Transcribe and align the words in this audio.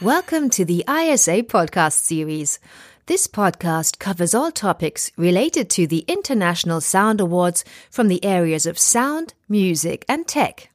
Welcome 0.00 0.48
to 0.50 0.64
the 0.64 0.84
ISA 0.88 1.42
podcast 1.42 1.94
series. 1.94 2.60
This 3.06 3.26
podcast 3.26 3.98
covers 3.98 4.32
all 4.32 4.52
topics 4.52 5.10
related 5.16 5.68
to 5.70 5.88
the 5.88 6.04
International 6.06 6.80
Sound 6.80 7.20
Awards 7.20 7.64
from 7.90 8.06
the 8.06 8.24
areas 8.24 8.64
of 8.64 8.78
sound, 8.78 9.34
music, 9.48 10.04
and 10.08 10.24
tech. 10.24 10.70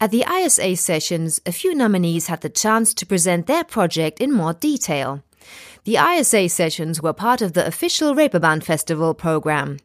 At 0.00 0.10
the 0.10 0.24
ISA 0.28 0.74
Sessions, 0.74 1.40
a 1.46 1.52
few 1.52 1.72
nominees 1.72 2.26
had 2.26 2.40
the 2.40 2.48
chance 2.48 2.92
to 2.94 3.06
present 3.06 3.46
their 3.46 3.62
project 3.62 4.18
in 4.18 4.32
more 4.32 4.54
detail. 4.54 5.22
The 5.84 5.98
ISA 5.98 6.48
Sessions 6.48 7.00
were 7.00 7.12
part 7.12 7.42
of 7.42 7.52
the 7.52 7.64
official 7.64 8.16
Reeperbahn 8.16 8.64
Festival 8.64 9.14
program. 9.14 9.78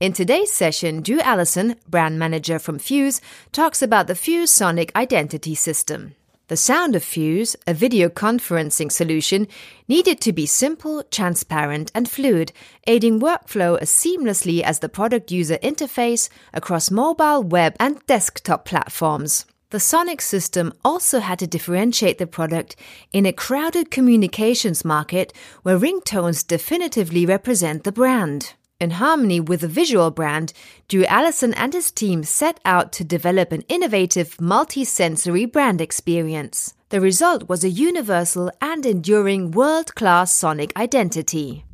In 0.00 0.12
today's 0.12 0.52
session, 0.52 1.02
Drew 1.02 1.18
Allison, 1.22 1.74
brand 1.88 2.20
manager 2.20 2.60
from 2.60 2.78
Fuze, 2.78 3.20
talks 3.50 3.82
about 3.82 4.06
the 4.06 4.14
Fuze 4.14 4.48
Sonic 4.48 4.94
Identity 4.94 5.56
System. 5.56 6.14
The 6.46 6.56
sound 6.56 6.94
of 6.94 7.02
Fuze, 7.02 7.56
a 7.66 7.74
video 7.74 8.08
conferencing 8.08 8.92
solution, 8.92 9.48
needed 9.88 10.20
to 10.20 10.32
be 10.32 10.46
simple, 10.46 11.02
transparent, 11.10 11.90
and 11.96 12.08
fluid, 12.08 12.52
aiding 12.86 13.18
workflow 13.18 13.76
as 13.76 13.90
seamlessly 13.90 14.62
as 14.62 14.78
the 14.78 14.88
product 14.88 15.32
user 15.32 15.58
interface 15.64 16.28
across 16.54 16.92
mobile, 16.92 17.42
web, 17.42 17.74
and 17.80 17.98
desktop 18.06 18.64
platforms. 18.64 19.46
The 19.70 19.80
Sonic 19.80 20.20
system 20.20 20.72
also 20.84 21.18
had 21.18 21.40
to 21.40 21.48
differentiate 21.48 22.18
the 22.18 22.28
product 22.28 22.76
in 23.12 23.26
a 23.26 23.32
crowded 23.32 23.90
communications 23.90 24.84
market 24.84 25.32
where 25.64 25.76
ringtones 25.76 26.46
definitively 26.46 27.26
represent 27.26 27.82
the 27.82 27.90
brand. 27.90 28.54
In 28.80 28.90
harmony 28.92 29.40
with 29.40 29.62
the 29.62 29.66
visual 29.66 30.12
brand, 30.12 30.52
Drew 30.86 31.04
Allison 31.06 31.52
and 31.54 31.74
his 31.74 31.90
team 31.90 32.22
set 32.22 32.60
out 32.64 32.92
to 32.92 33.02
develop 33.02 33.50
an 33.50 33.62
innovative 33.68 34.40
multi-sensory 34.40 35.46
brand 35.46 35.80
experience. 35.80 36.74
The 36.90 37.00
result 37.00 37.48
was 37.48 37.64
a 37.64 37.70
universal 37.70 38.52
and 38.60 38.86
enduring 38.86 39.50
world-class 39.50 40.32
sonic 40.32 40.72
identity. 40.76 41.64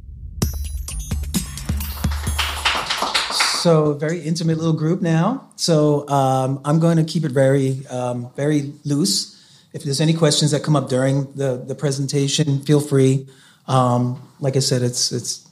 So, 3.61 3.93
very 3.93 4.23
intimate 4.23 4.57
little 4.57 4.73
group 4.73 5.03
now. 5.03 5.51
So, 5.57 6.09
um, 6.09 6.63
I'm 6.65 6.81
going 6.81 6.97
to 6.97 7.05
keep 7.05 7.27
it 7.27 7.33
very, 7.33 7.87
um, 7.89 8.31
very 8.35 8.73
loose. 8.87 9.39
If 9.75 9.85
there's 9.85 10.01
any 10.01 10.15
questions 10.15 10.53
that 10.53 10.63
come 10.63 10.75
up 10.75 10.89
during 10.89 11.31
the, 11.35 11.63
the 11.67 11.75
presentation, 11.75 12.63
feel 12.63 12.81
free. 12.81 13.29
Um, 13.69 14.23
like 14.41 14.57
I 14.57 14.61
said, 14.61 14.81
it's 14.81 15.13
it's 15.13 15.47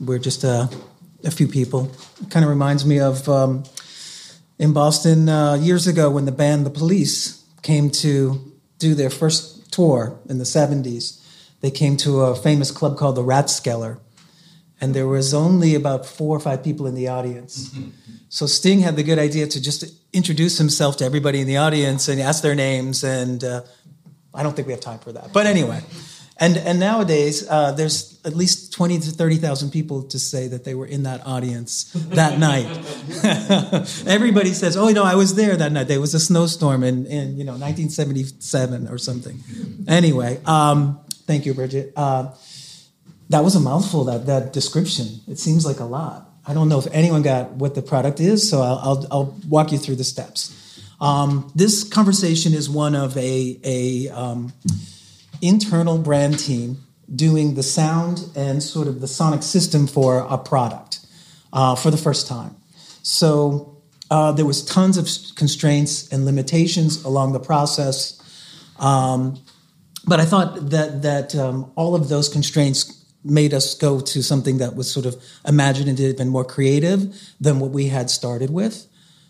we're 0.00 0.18
just 0.18 0.44
a, 0.44 0.68
a 1.24 1.30
few 1.30 1.48
people. 1.48 1.90
It 2.22 2.30
kind 2.30 2.44
of 2.44 2.50
reminds 2.50 2.84
me 2.84 3.00
of 3.00 3.28
um, 3.28 3.64
in 4.58 4.72
Boston 4.72 5.28
uh, 5.28 5.54
years 5.54 5.86
ago 5.86 6.10
when 6.10 6.24
the 6.24 6.32
band 6.32 6.66
The 6.66 6.70
Police 6.70 7.44
came 7.62 7.90
to 7.90 8.52
do 8.78 8.94
their 8.94 9.10
first 9.10 9.72
tour 9.72 10.18
in 10.28 10.38
the 10.38 10.44
70s. 10.44 11.22
They 11.60 11.70
came 11.70 11.96
to 11.98 12.20
a 12.20 12.36
famous 12.36 12.70
club 12.70 12.96
called 12.96 13.16
the 13.16 13.22
Rathskeller, 13.22 13.98
and 14.80 14.94
there 14.94 15.06
was 15.06 15.32
only 15.32 15.74
about 15.74 16.04
four 16.04 16.36
or 16.36 16.40
five 16.40 16.62
people 16.62 16.86
in 16.86 16.94
the 16.94 17.08
audience. 17.08 17.74
So 18.28 18.46
Sting 18.46 18.80
had 18.80 18.96
the 18.96 19.04
good 19.04 19.18
idea 19.18 19.46
to 19.46 19.62
just 19.62 19.84
introduce 20.12 20.58
himself 20.58 20.96
to 20.98 21.04
everybody 21.04 21.40
in 21.40 21.46
the 21.46 21.56
audience 21.56 22.08
and 22.08 22.20
ask 22.20 22.42
their 22.42 22.56
names. 22.56 23.04
And 23.04 23.42
uh, 23.42 23.62
I 24.34 24.42
don't 24.42 24.54
think 24.54 24.66
we 24.66 24.72
have 24.72 24.80
time 24.80 24.98
for 24.98 25.12
that. 25.12 25.32
But 25.32 25.46
anyway, 25.46 25.80
and 26.38 26.58
and 26.58 26.78
nowadays, 26.78 27.48
uh, 27.48 27.72
there's 27.72 28.20
at 28.24 28.34
least 28.34 28.72
twenty 28.72 28.98
to 28.98 29.10
thirty 29.10 29.36
thousand 29.36 29.70
people 29.70 30.02
to 30.04 30.18
say 30.18 30.48
that 30.48 30.64
they 30.64 30.74
were 30.74 30.84
in 30.84 31.04
that 31.04 31.26
audience 31.26 31.92
that 32.10 32.38
night. 32.50 32.66
Everybody 34.06 34.52
says, 34.52 34.76
"Oh, 34.76 34.88
you 34.88 34.94
know, 34.94 35.04
I 35.04 35.14
was 35.14 35.34
there 35.34 35.56
that 35.56 35.72
night. 35.72 35.88
There 35.88 36.00
was 36.00 36.12
a 36.12 36.20
snowstorm 36.20 36.82
in 36.82 37.06
in 37.06 37.38
you 37.38 37.44
know 37.44 37.52
1977 37.52 38.88
or 38.88 38.98
something." 38.98 39.42
Anyway, 39.88 40.38
um, 40.44 41.00
thank 41.26 41.46
you, 41.46 41.54
Bridget. 41.54 41.94
Uh, 41.96 42.32
that 43.30 43.42
was 43.42 43.56
a 43.56 43.60
mouthful. 43.60 44.04
That 44.04 44.26
that 44.26 44.52
description. 44.52 45.20
It 45.26 45.38
seems 45.38 45.64
like 45.64 45.80
a 45.80 45.84
lot. 45.84 46.30
I 46.46 46.52
don't 46.52 46.68
know 46.68 46.78
if 46.78 46.86
anyone 46.92 47.22
got 47.22 47.52
what 47.52 47.74
the 47.74 47.82
product 47.82 48.20
is, 48.20 48.48
so 48.48 48.60
I'll 48.60 48.78
I'll, 48.78 49.06
I'll 49.10 49.38
walk 49.48 49.72
you 49.72 49.78
through 49.78 49.96
the 49.96 50.04
steps. 50.04 50.52
Um, 51.00 51.50
this 51.54 51.82
conversation 51.82 52.52
is 52.52 52.68
one 52.68 52.94
of 52.94 53.16
a 53.16 53.58
a 53.64 54.08
um, 54.10 54.52
internal 55.40 55.98
brand 55.98 56.38
team 56.38 56.78
doing 57.14 57.54
the 57.54 57.62
sound 57.62 58.28
and 58.34 58.62
sort 58.62 58.88
of 58.88 59.00
the 59.00 59.08
sonic 59.08 59.42
system 59.42 59.86
for 59.86 60.26
a 60.28 60.36
product 60.36 61.00
uh, 61.52 61.74
for 61.74 61.90
the 61.90 61.96
first 61.96 62.26
time. 62.26 62.56
So 63.02 63.76
uh, 64.10 64.32
there 64.32 64.44
was 64.44 64.64
tons 64.64 64.96
of 64.96 65.08
constraints 65.36 66.08
and 66.12 66.24
limitations 66.24 67.04
along 67.04 67.32
the 67.32 67.40
process. 67.40 68.20
Um, 68.78 69.38
but 70.06 70.20
I 70.20 70.24
thought 70.24 70.70
that 70.70 71.02
that 71.02 71.34
um, 71.34 71.72
all 71.74 71.94
of 71.94 72.08
those 72.08 72.28
constraints 72.28 73.04
made 73.24 73.52
us 73.52 73.74
go 73.74 74.00
to 74.00 74.22
something 74.22 74.58
that 74.58 74.76
was 74.76 74.90
sort 74.90 75.06
of 75.06 75.16
imaginative 75.44 76.20
and 76.20 76.30
more 76.30 76.44
creative 76.44 77.20
than 77.40 77.58
what 77.58 77.70
we 77.72 77.88
had 77.88 78.08
started 78.08 78.50
with. 78.50 78.86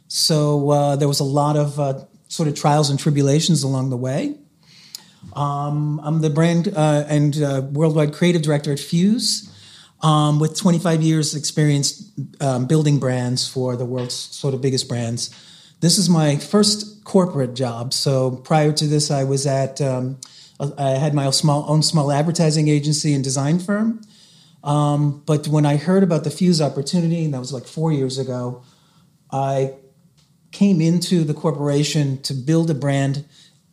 So 0.08 0.70
uh, 0.70 0.96
there 0.96 1.08
was 1.08 1.20
a 1.20 1.24
lot 1.24 1.56
of 1.56 1.80
uh, 1.80 2.04
sort 2.28 2.48
of 2.48 2.54
trials 2.54 2.90
and 2.90 2.98
tribulations 2.98 3.62
along 3.62 3.90
the 3.90 3.96
way. 3.96 4.36
Um, 5.34 6.00
I'm 6.02 6.20
the 6.20 6.30
brand 6.30 6.68
uh, 6.74 7.04
and 7.08 7.36
uh, 7.42 7.62
worldwide 7.72 8.12
creative 8.12 8.42
director 8.42 8.72
at 8.72 8.78
Fuze, 8.78 9.50
um, 10.02 10.38
with 10.38 10.56
25 10.56 11.02
years 11.02 11.34
experience 11.34 12.12
um, 12.40 12.66
building 12.66 12.98
brands 12.98 13.48
for 13.48 13.76
the 13.76 13.84
world's 13.84 14.14
sort 14.14 14.54
of 14.54 14.60
biggest 14.60 14.88
brands. 14.88 15.30
This 15.80 15.98
is 15.98 16.08
my 16.08 16.36
first 16.36 17.04
corporate 17.04 17.54
job. 17.54 17.92
So 17.92 18.30
prior 18.30 18.72
to 18.72 18.86
this, 18.86 19.10
I 19.10 19.24
was 19.24 19.46
at 19.46 19.80
um, 19.80 20.18
I 20.58 20.90
had 20.90 21.12
my 21.12 21.28
small 21.30 21.66
own 21.68 21.82
small 21.82 22.10
advertising 22.10 22.68
agency 22.68 23.12
and 23.12 23.22
design 23.22 23.58
firm. 23.58 24.00
Um, 24.64 25.22
but 25.26 25.46
when 25.48 25.66
I 25.66 25.76
heard 25.76 26.02
about 26.02 26.24
the 26.24 26.30
Fuze 26.30 26.64
opportunity, 26.64 27.24
and 27.24 27.34
that 27.34 27.38
was 27.38 27.52
like 27.52 27.66
four 27.66 27.92
years 27.92 28.18
ago, 28.18 28.64
I 29.30 29.74
came 30.50 30.80
into 30.80 31.24
the 31.24 31.34
corporation 31.34 32.20
to 32.22 32.34
build 32.34 32.70
a 32.70 32.74
brand 32.74 33.24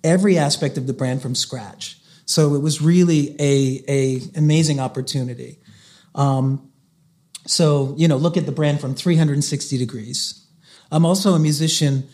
every 0.03 0.37
aspect 0.37 0.77
of 0.77 0.87
the 0.87 0.93
brand 0.93 1.21
from 1.21 1.35
scratch. 1.35 1.97
So 2.25 2.55
it 2.55 2.59
was 2.59 2.81
really 2.81 3.35
a, 3.39 3.83
a 3.87 4.21
amazing 4.35 4.79
opportunity. 4.79 5.59
Um, 6.15 6.71
so 7.45 7.93
you 7.97 8.07
know, 8.07 8.17
look 8.17 8.37
at 8.37 8.45
the 8.45 8.51
brand 8.51 8.79
from 8.79 8.95
360 8.95 9.77
degrees. 9.77 10.45
I'm 10.91 11.05
also 11.05 11.33
a 11.33 11.39
musician 11.39 12.07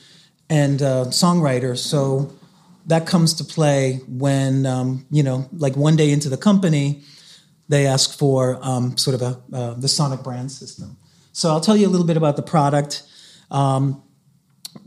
and 0.49 0.81
a 0.81 1.05
songwriter, 1.09 1.77
so 1.77 2.33
that 2.87 3.05
comes 3.05 3.35
to 3.35 3.43
play 3.43 3.99
when 4.07 4.65
um, 4.65 5.05
you 5.11 5.21
know, 5.21 5.47
like 5.51 5.75
one 5.75 5.95
day 5.95 6.11
into 6.11 6.29
the 6.29 6.37
company, 6.37 7.03
they 7.67 7.85
ask 7.85 8.17
for 8.17 8.57
um, 8.63 8.97
sort 8.97 9.15
of 9.15 9.21
a 9.21 9.55
uh, 9.55 9.73
the 9.75 9.87
Sonic 9.87 10.23
brand 10.23 10.51
system. 10.51 10.97
So 11.33 11.49
I'll 11.49 11.61
tell 11.61 11.77
you 11.77 11.87
a 11.87 11.91
little 11.91 12.07
bit 12.07 12.17
about 12.17 12.35
the 12.35 12.41
product. 12.41 13.03
Um, 13.51 14.01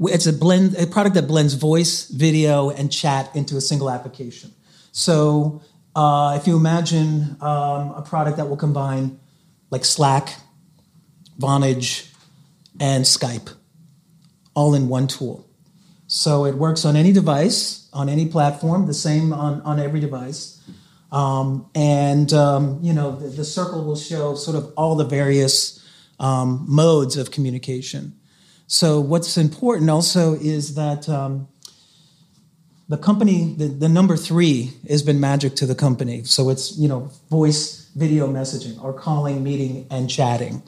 it's 0.01 0.27
a 0.27 0.33
blend 0.33 0.77
a 0.77 0.87
product 0.87 1.15
that 1.15 1.27
blends 1.27 1.55
voice 1.55 2.09
video 2.09 2.71
and 2.71 2.93
chat 2.93 3.35
into 3.35 3.57
a 3.57 3.61
single 3.61 3.91
application. 3.91 4.53
So 4.93 5.63
uh, 5.95 6.39
if 6.41 6.47
you 6.47 6.57
imagine 6.57 7.37
um, 7.41 7.93
a 7.93 8.03
product 8.05 8.37
that 8.37 8.49
will 8.49 8.57
combine 8.57 9.19
like 9.71 9.85
slack 9.85 10.37
vonage 11.39 12.11
and 12.81 13.05
skype 13.05 13.55
all 14.55 14.75
in 14.75 14.89
one 14.89 15.07
tool. 15.07 15.49
So 16.07 16.45
it 16.45 16.57
works 16.57 16.85
on 16.85 16.97
any 16.97 17.13
device 17.13 17.83
on 17.93 18.09
any 18.09 18.27
platform 18.27 18.87
the 18.87 18.95
same 18.95 19.33
on, 19.33 19.61
on 19.63 19.79
every 19.79 20.01
device. 20.01 20.61
Um, 21.11 21.69
and 21.75 22.33
um, 22.33 22.79
you 22.83 22.93
know 22.93 23.17
the, 23.17 23.29
the, 23.29 23.45
circle 23.45 23.85
will 23.85 23.97
show 23.97 24.35
sort 24.35 24.57
of 24.57 24.73
all 24.79 24.97
the 24.97 25.05
various 25.05 25.87
um, 26.19 26.65
modes 26.67 27.19
of 27.19 27.31
communication 27.31 28.19
so 28.73 29.03
what's 29.03 29.37
important 29.37 29.91
also 29.91 30.33
is 30.33 30.77
that 30.77 31.07
um, 31.07 31.47
the 32.89 32.97
company, 32.97 33.53
the, 33.53 33.67
the, 33.67 33.89
number 33.89 34.17
three 34.17 34.73
has 34.89 35.03
been 35.03 35.21
magic 35.21 35.57
to 35.57 35.67
the 35.67 35.75
company. 35.75 36.25
So 36.25 36.49
it's 36.49 36.79
you 36.79 36.89
know 36.89 37.11
voice, 37.29 37.91
video 37.95 38.27
messaging, 38.27 38.83
or 38.83 38.95
calling, 38.95 39.45
meeting, 39.45 39.87
and 39.91 40.09
chatting. 40.09 40.63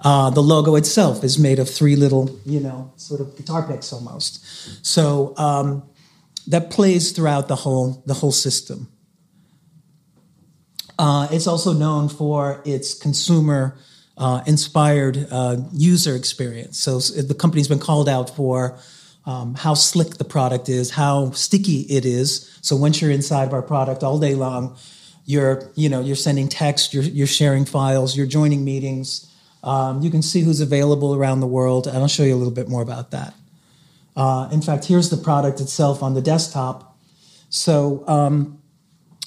Uh, 0.00 0.30
the 0.30 0.42
logo 0.42 0.74
itself 0.74 1.22
is 1.22 1.38
made 1.38 1.60
of 1.60 1.70
three 1.70 1.94
little 1.94 2.36
you 2.44 2.58
know 2.58 2.92
sort 2.96 3.20
of 3.20 3.36
guitar 3.36 3.62
picks 3.64 3.92
almost. 3.92 4.44
So 4.84 5.32
um, 5.36 5.84
that 6.48 6.70
plays 6.70 7.12
throughout 7.12 7.46
the 7.46 7.54
whole 7.54 8.02
the 8.06 8.14
whole 8.14 8.32
system. 8.32 8.88
Uh, 10.98 11.28
it's 11.30 11.46
also 11.46 11.72
known 11.72 12.08
for 12.08 12.60
its 12.64 12.92
consumer 12.92 13.78
uh, 14.16 14.42
inspired 14.46 15.28
uh, 15.30 15.56
user 15.72 16.16
experience. 16.16 16.78
So 16.78 16.98
the 16.98 17.34
company's 17.34 17.68
been 17.68 17.78
called 17.78 18.08
out 18.08 18.30
for 18.30 18.78
um, 19.26 19.54
how 19.54 19.74
slick 19.74 20.16
the 20.16 20.24
product 20.24 20.68
is, 20.68 20.90
how 20.90 21.32
sticky 21.32 21.80
it 21.82 22.06
is. 22.06 22.58
So 22.62 22.76
once 22.76 23.00
you're 23.00 23.10
inside 23.10 23.48
of 23.48 23.52
our 23.52 23.62
product 23.62 24.02
all 24.02 24.18
day 24.18 24.34
long, 24.34 24.76
you're 25.24 25.70
you 25.74 25.88
know 25.88 26.00
you're 26.00 26.16
sending 26.16 26.48
text, 26.48 26.94
you're, 26.94 27.02
you're 27.02 27.26
sharing 27.26 27.64
files, 27.64 28.16
you're 28.16 28.26
joining 28.26 28.64
meetings. 28.64 29.30
Um, 29.64 30.00
you 30.00 30.10
can 30.10 30.22
see 30.22 30.42
who's 30.42 30.60
available 30.60 31.14
around 31.14 31.40
the 31.40 31.46
world, 31.48 31.88
and 31.88 31.96
I'll 31.98 32.08
show 32.08 32.22
you 32.22 32.34
a 32.34 32.36
little 32.36 32.54
bit 32.54 32.68
more 32.68 32.82
about 32.82 33.10
that. 33.10 33.34
Uh, 34.14 34.48
in 34.52 34.62
fact, 34.62 34.84
here's 34.84 35.10
the 35.10 35.16
product 35.16 35.60
itself 35.60 36.02
on 36.02 36.14
the 36.14 36.22
desktop. 36.22 36.96
So, 37.50 38.04
um, 38.06 38.62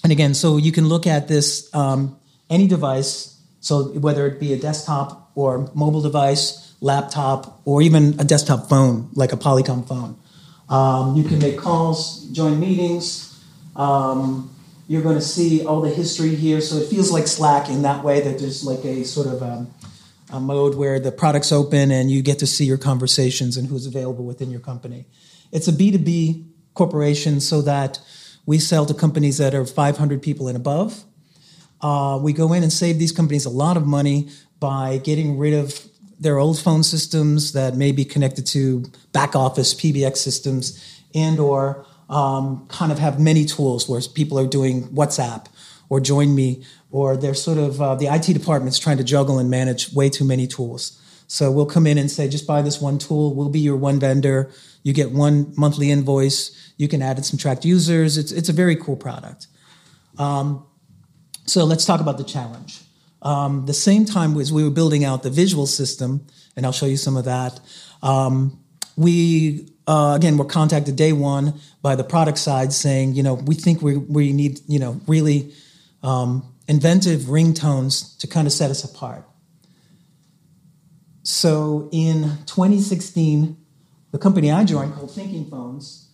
and 0.03 0.12
again, 0.13 0.33
so 0.33 0.56
you 0.56 0.71
can 0.71 0.88
look 0.88 1.06
at 1.06 1.27
this 1.27 1.74
um, 1.75 2.18
any 2.50 2.68
device. 2.68 3.38
So 3.59 3.89
whether 4.00 4.25
it 4.27 4.39
be 4.39 4.53
a 4.53 4.57
desktop 4.57 5.31
or 5.35 5.69
mobile 5.73 6.01
device, 6.01 6.73
laptop, 6.81 7.61
or 7.65 7.81
even 7.81 8.19
a 8.19 8.23
desktop 8.23 8.69
phone 8.69 9.09
like 9.13 9.33
a 9.33 9.38
Polycom 9.38 9.88
phone, 9.88 10.17
um, 10.69 11.15
you 11.15 11.23
can 11.23 11.39
make 11.39 11.57
calls, 11.57 12.25
join 12.29 12.59
meetings. 12.59 13.25
Um, 13.75 14.53
you're 14.88 15.01
going 15.01 15.15
to 15.15 15.21
see 15.21 15.65
all 15.65 15.81
the 15.81 15.89
history 15.89 16.35
here. 16.35 16.61
So 16.61 16.77
it 16.77 16.89
feels 16.89 17.11
like 17.11 17.27
Slack 17.27 17.69
in 17.69 17.83
that 17.83 18.03
way 18.03 18.21
that 18.21 18.39
there's 18.39 18.63
like 18.63 18.83
a 18.85 19.03
sort 19.03 19.27
of 19.27 19.44
um, 19.44 19.73
a 20.31 20.39
mode 20.39 20.75
where 20.75 21.00
the 21.00 21.12
product's 21.12 21.51
open 21.51 21.91
and 21.91 22.09
you 22.09 22.21
get 22.21 22.39
to 22.39 22.47
see 22.47 22.65
your 22.65 22.77
conversations 22.77 23.57
and 23.57 23.67
who's 23.67 23.85
available 23.85 24.25
within 24.25 24.51
your 24.51 24.59
company. 24.59 25.05
It's 25.51 25.67
a 25.67 25.71
B2B 25.71 26.45
corporation 26.73 27.39
so 27.39 27.62
that 27.63 28.00
we 28.45 28.59
sell 28.59 28.85
to 28.85 28.94
companies 28.94 29.38
that 29.38 29.53
are 29.53 29.65
500 29.65 30.21
people 30.21 30.47
and 30.47 30.55
above. 30.55 31.03
Uh, 31.81 32.19
we 32.21 32.33
go 32.33 32.53
in 32.53 32.63
and 32.63 32.73
save 32.73 32.99
these 32.99 33.11
companies 33.11 33.45
a 33.45 33.49
lot 33.49 33.77
of 33.77 33.85
money 33.85 34.29
by 34.59 34.97
getting 34.97 35.37
rid 35.37 35.53
of 35.53 35.87
their 36.19 36.37
old 36.37 36.59
phone 36.59 36.83
systems 36.83 37.53
that 37.53 37.75
may 37.75 37.91
be 37.91 38.03
connected 38.03 38.45
to 38.45 38.83
back 39.13 39.35
office 39.35 39.73
PBX 39.73 40.17
systems 40.17 41.01
and 41.15 41.39
or 41.39 41.85
um, 42.09 42.65
kind 42.67 42.91
of 42.91 42.99
have 42.99 43.19
many 43.19 43.45
tools 43.45 43.87
where 43.87 44.01
people 44.13 44.37
are 44.37 44.47
doing 44.47 44.83
WhatsApp 44.89 45.45
or 45.89 45.99
Join 45.99 46.35
Me, 46.35 46.63
or 46.91 47.17
they're 47.17 47.33
sort 47.33 47.57
of 47.57 47.81
uh, 47.81 47.95
the 47.95 48.07
IT 48.07 48.33
department's 48.33 48.77
trying 48.77 48.97
to 48.97 49.03
juggle 49.03 49.39
and 49.39 49.49
manage 49.49 49.93
way 49.93 50.09
too 50.09 50.25
many 50.25 50.45
tools. 50.45 50.99
So 51.27 51.51
we'll 51.51 51.67
come 51.67 51.85
in 51.85 51.97
and 51.97 52.09
say, 52.09 52.27
just 52.27 52.47
buy 52.47 52.61
this 52.61 52.81
one 52.81 52.97
tool. 52.97 53.35
We'll 53.35 53.49
be 53.49 53.59
your 53.59 53.75
one 53.75 53.99
vendor. 53.99 54.51
You 54.83 54.93
get 54.93 55.11
one 55.11 55.53
monthly 55.55 55.91
invoice. 55.91 56.73
You 56.77 56.87
can 56.87 57.01
add 57.01 57.17
and 57.17 57.25
subtract 57.25 57.65
users. 57.65 58.17
It's, 58.17 58.31
it's 58.31 58.49
a 58.49 58.53
very 58.53 58.75
cool 58.75 58.95
product. 58.95 59.47
Um, 60.17 60.65
so 61.50 61.66
let's 61.66 61.86
talk 61.86 62.00
about 62.00 62.18
the 62.18 62.24
challenge. 62.24 62.81
Um, 63.22 63.66
the 63.66 63.74
same 63.74 64.06
time 64.06 64.40
as 64.40 64.54
we 64.54 64.63
were 64.63 64.69
building 64.69 65.04
out 65.04 65.24
the 65.24 65.30
visual 65.30 65.66
system, 65.66 66.25
and 66.56 66.66
I'll 66.66 66.72
show 66.72 66.86
you 66.86 66.98
some 66.98 67.18
of 67.18 67.25
that, 67.25 67.60
um, 68.01 68.60
we 68.96 69.69
uh, 69.88 70.13
again 70.16 70.38
were 70.38 70.46
contacted 70.46 70.96
day 70.96 71.12
one 71.12 71.56
by 71.81 71.96
the 71.96 72.04
product 72.04 72.38
side 72.38 72.72
saying, 72.72 73.16
you 73.16 73.24
know, 73.24 73.34
we 73.34 73.56
think 73.56 73.81
we 73.81 73.98
we 73.98 74.31
need 74.31 74.60
you 74.68 74.80
know 74.80 75.01
really 75.07 75.54
um, 76.04 76.46
inventive 76.68 77.22
ringtones 77.22 78.18
to 78.19 78.28
kind 78.28 78.46
of 78.46 78.54
set 78.54 78.69
us 78.69 78.84
apart. 78.84 79.25
So 81.24 81.90
in 81.92 82.24
2016, 82.46 83.57
the 84.12 84.18
company 84.18 84.51
I 84.51 84.63
joined 84.63 84.94
called 84.94 85.12
Thinking 85.12 85.50
Phones, 85.50 86.10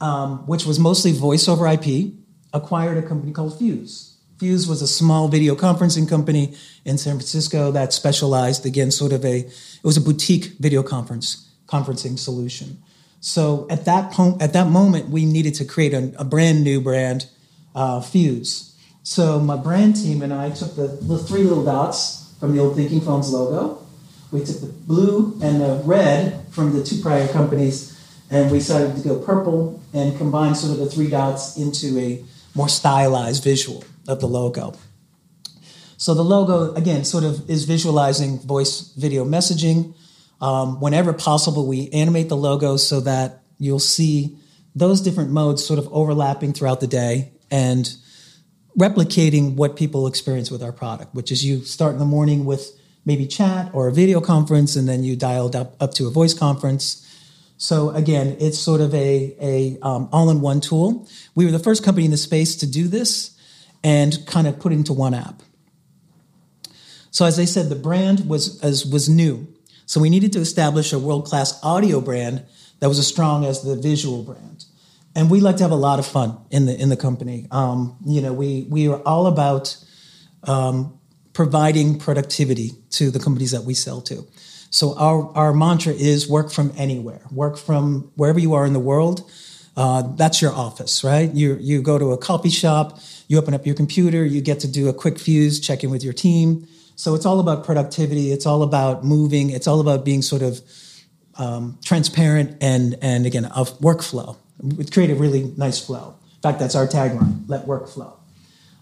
um, 0.00 0.46
which 0.46 0.64
was 0.64 0.78
mostly 0.78 1.12
voice 1.12 1.48
over 1.48 1.66
IP, 1.66 2.12
acquired 2.52 2.98
a 2.98 3.06
company 3.06 3.32
called 3.32 3.58
Fuze. 3.58 4.13
Fuze 4.38 4.68
was 4.68 4.82
a 4.82 4.88
small 4.88 5.28
video 5.28 5.54
conferencing 5.54 6.08
company 6.08 6.54
in 6.84 6.98
San 6.98 7.14
Francisco 7.14 7.70
that 7.70 7.92
specialized 7.92 8.66
again 8.66 8.90
sort 8.90 9.12
of 9.12 9.24
a 9.24 9.38
it 9.38 9.84
was 9.84 9.96
a 9.96 10.00
boutique 10.00 10.56
video 10.58 10.82
conference 10.82 11.48
conferencing 11.68 12.18
solution. 12.18 12.82
So 13.20 13.66
at 13.70 13.84
that 13.84 14.12
point, 14.12 14.42
at 14.42 14.52
that 14.52 14.68
moment, 14.68 15.08
we 15.08 15.24
needed 15.24 15.54
to 15.54 15.64
create 15.64 15.94
a, 15.94 16.12
a 16.18 16.24
brand 16.24 16.64
new 16.64 16.80
brand, 16.80 17.26
uh, 17.74 18.00
Fuze. 18.00 18.74
So 19.02 19.38
my 19.38 19.56
brand 19.56 19.96
team 19.96 20.20
and 20.20 20.32
I 20.32 20.50
took 20.50 20.74
the, 20.74 20.88
the 20.88 21.18
three 21.18 21.44
little 21.44 21.64
dots 21.64 22.34
from 22.40 22.54
the 22.54 22.60
old 22.60 22.74
Thinking 22.76 23.00
Phones 23.00 23.30
logo. 23.32 23.86
We 24.32 24.44
took 24.44 24.60
the 24.60 24.66
blue 24.66 25.38
and 25.42 25.60
the 25.60 25.80
red 25.84 26.44
from 26.50 26.76
the 26.76 26.82
two 26.82 27.00
prior 27.00 27.28
companies, 27.28 27.96
and 28.30 28.50
we 28.50 28.58
decided 28.58 28.96
to 28.96 29.08
go 29.08 29.18
purple 29.20 29.80
and 29.92 30.18
combine 30.18 30.54
sort 30.56 30.72
of 30.72 30.78
the 30.78 30.90
three 30.90 31.08
dots 31.08 31.56
into 31.56 31.98
a 31.98 32.24
more 32.54 32.68
stylized 32.68 33.44
visual 33.44 33.84
of 34.08 34.20
the 34.20 34.28
logo. 34.28 34.74
So 35.96 36.14
the 36.14 36.24
logo, 36.24 36.74
again, 36.74 37.04
sort 37.04 37.24
of 37.24 37.48
is 37.48 37.64
visualizing 37.64 38.38
voice 38.40 38.92
video 38.96 39.24
messaging. 39.24 39.94
Um, 40.40 40.80
whenever 40.80 41.12
possible, 41.12 41.66
we 41.66 41.88
animate 41.90 42.28
the 42.28 42.36
logo 42.36 42.76
so 42.76 43.00
that 43.00 43.42
you'll 43.58 43.78
see 43.78 44.36
those 44.74 45.00
different 45.00 45.30
modes 45.30 45.64
sort 45.64 45.78
of 45.78 45.88
overlapping 45.92 46.52
throughout 46.52 46.80
the 46.80 46.86
day 46.86 47.32
and 47.50 47.96
replicating 48.78 49.54
what 49.54 49.76
people 49.76 50.06
experience 50.06 50.50
with 50.50 50.62
our 50.62 50.72
product, 50.72 51.14
which 51.14 51.30
is 51.30 51.44
you 51.44 51.64
start 51.64 51.92
in 51.92 51.98
the 52.00 52.04
morning 52.04 52.44
with 52.44 52.78
maybe 53.04 53.26
chat 53.26 53.70
or 53.72 53.86
a 53.86 53.92
video 53.92 54.20
conference, 54.20 54.76
and 54.76 54.88
then 54.88 55.04
you 55.04 55.14
dialed 55.14 55.54
up, 55.54 55.76
up 55.80 55.94
to 55.94 56.06
a 56.06 56.10
voice 56.10 56.34
conference. 56.34 57.00
So 57.56 57.90
again, 57.90 58.36
it's 58.40 58.58
sort 58.58 58.80
of 58.80 58.92
a, 58.94 59.36
a 59.40 59.78
um, 59.80 60.08
all-in-one 60.10 60.60
tool. 60.60 61.06
We 61.34 61.44
were 61.44 61.52
the 61.52 61.58
first 61.60 61.84
company 61.84 62.04
in 62.04 62.10
the 62.10 62.16
space 62.16 62.56
to 62.56 62.66
do 62.66 62.88
this 62.88 63.33
and 63.84 64.26
kind 64.26 64.48
of 64.48 64.58
put 64.58 64.72
into 64.72 64.92
one 64.92 65.14
app. 65.14 65.42
So 67.12 67.24
as 67.24 67.38
I 67.38 67.44
said, 67.44 67.68
the 67.68 67.76
brand 67.76 68.28
was 68.28 68.60
as, 68.64 68.84
was 68.84 69.08
new. 69.08 69.46
So 69.86 70.00
we 70.00 70.10
needed 70.10 70.32
to 70.32 70.40
establish 70.40 70.92
a 70.92 70.98
world-class 70.98 71.62
audio 71.62 72.00
brand 72.00 72.44
that 72.80 72.88
was 72.88 72.98
as 72.98 73.06
strong 73.06 73.44
as 73.44 73.62
the 73.62 73.76
visual 73.76 74.24
brand 74.24 74.64
and 75.14 75.30
we 75.30 75.40
like 75.40 75.56
to 75.56 75.62
have 75.62 75.70
a 75.70 75.76
lot 75.76 75.98
of 75.98 76.06
fun 76.06 76.36
in 76.50 76.66
the 76.66 76.78
in 76.80 76.88
the 76.88 76.96
company. 76.96 77.46
Um, 77.50 77.96
you 78.04 78.20
know, 78.20 78.32
we 78.32 78.66
we 78.68 78.88
are 78.88 79.00
all 79.00 79.26
about 79.26 79.76
um, 80.44 80.98
providing 81.32 81.98
productivity 81.98 82.72
to 82.90 83.10
the 83.10 83.18
companies 83.18 83.52
that 83.52 83.62
we 83.62 83.74
sell 83.74 84.00
to. 84.02 84.26
So 84.70 84.98
our 84.98 85.30
our 85.36 85.52
mantra 85.52 85.92
is 85.92 86.28
work 86.28 86.50
from 86.50 86.72
anywhere, 86.76 87.22
work 87.30 87.56
from 87.56 88.12
wherever 88.16 88.38
you 88.38 88.54
are 88.54 88.66
in 88.66 88.72
the 88.72 88.80
world. 88.80 89.30
Uh, 89.76 90.02
that's 90.16 90.40
your 90.40 90.52
office, 90.52 91.04
right? 91.04 91.32
You 91.32 91.56
you 91.60 91.82
go 91.82 91.98
to 91.98 92.12
a 92.12 92.18
coffee 92.18 92.50
shop, 92.50 92.98
you 93.28 93.38
open 93.38 93.54
up 93.54 93.66
your 93.66 93.74
computer, 93.74 94.24
you 94.24 94.40
get 94.40 94.60
to 94.60 94.68
do 94.68 94.88
a 94.88 94.94
quick 94.94 95.14
Fuze, 95.14 95.62
check 95.62 95.84
in 95.84 95.90
with 95.90 96.04
your 96.04 96.12
team. 96.12 96.66
So 96.96 97.14
it's 97.14 97.26
all 97.26 97.40
about 97.40 97.64
productivity. 97.64 98.30
It's 98.30 98.46
all 98.46 98.62
about 98.62 99.04
moving. 99.04 99.50
It's 99.50 99.66
all 99.66 99.80
about 99.80 100.04
being 100.04 100.22
sort 100.22 100.42
of 100.42 100.60
um, 101.36 101.78
transparent 101.84 102.56
and 102.60 102.96
and 103.02 103.26
again 103.26 103.46
of 103.46 103.76
workflow 103.80 104.36
create 104.92 105.10
a 105.10 105.14
really 105.14 105.52
nice 105.56 105.84
flow. 105.84 106.14
In 106.36 106.40
fact, 106.42 106.58
that's 106.58 106.74
our 106.74 106.86
tagline: 106.86 107.44
"Let 107.48 107.66
work 107.66 107.88
flow." 107.88 108.14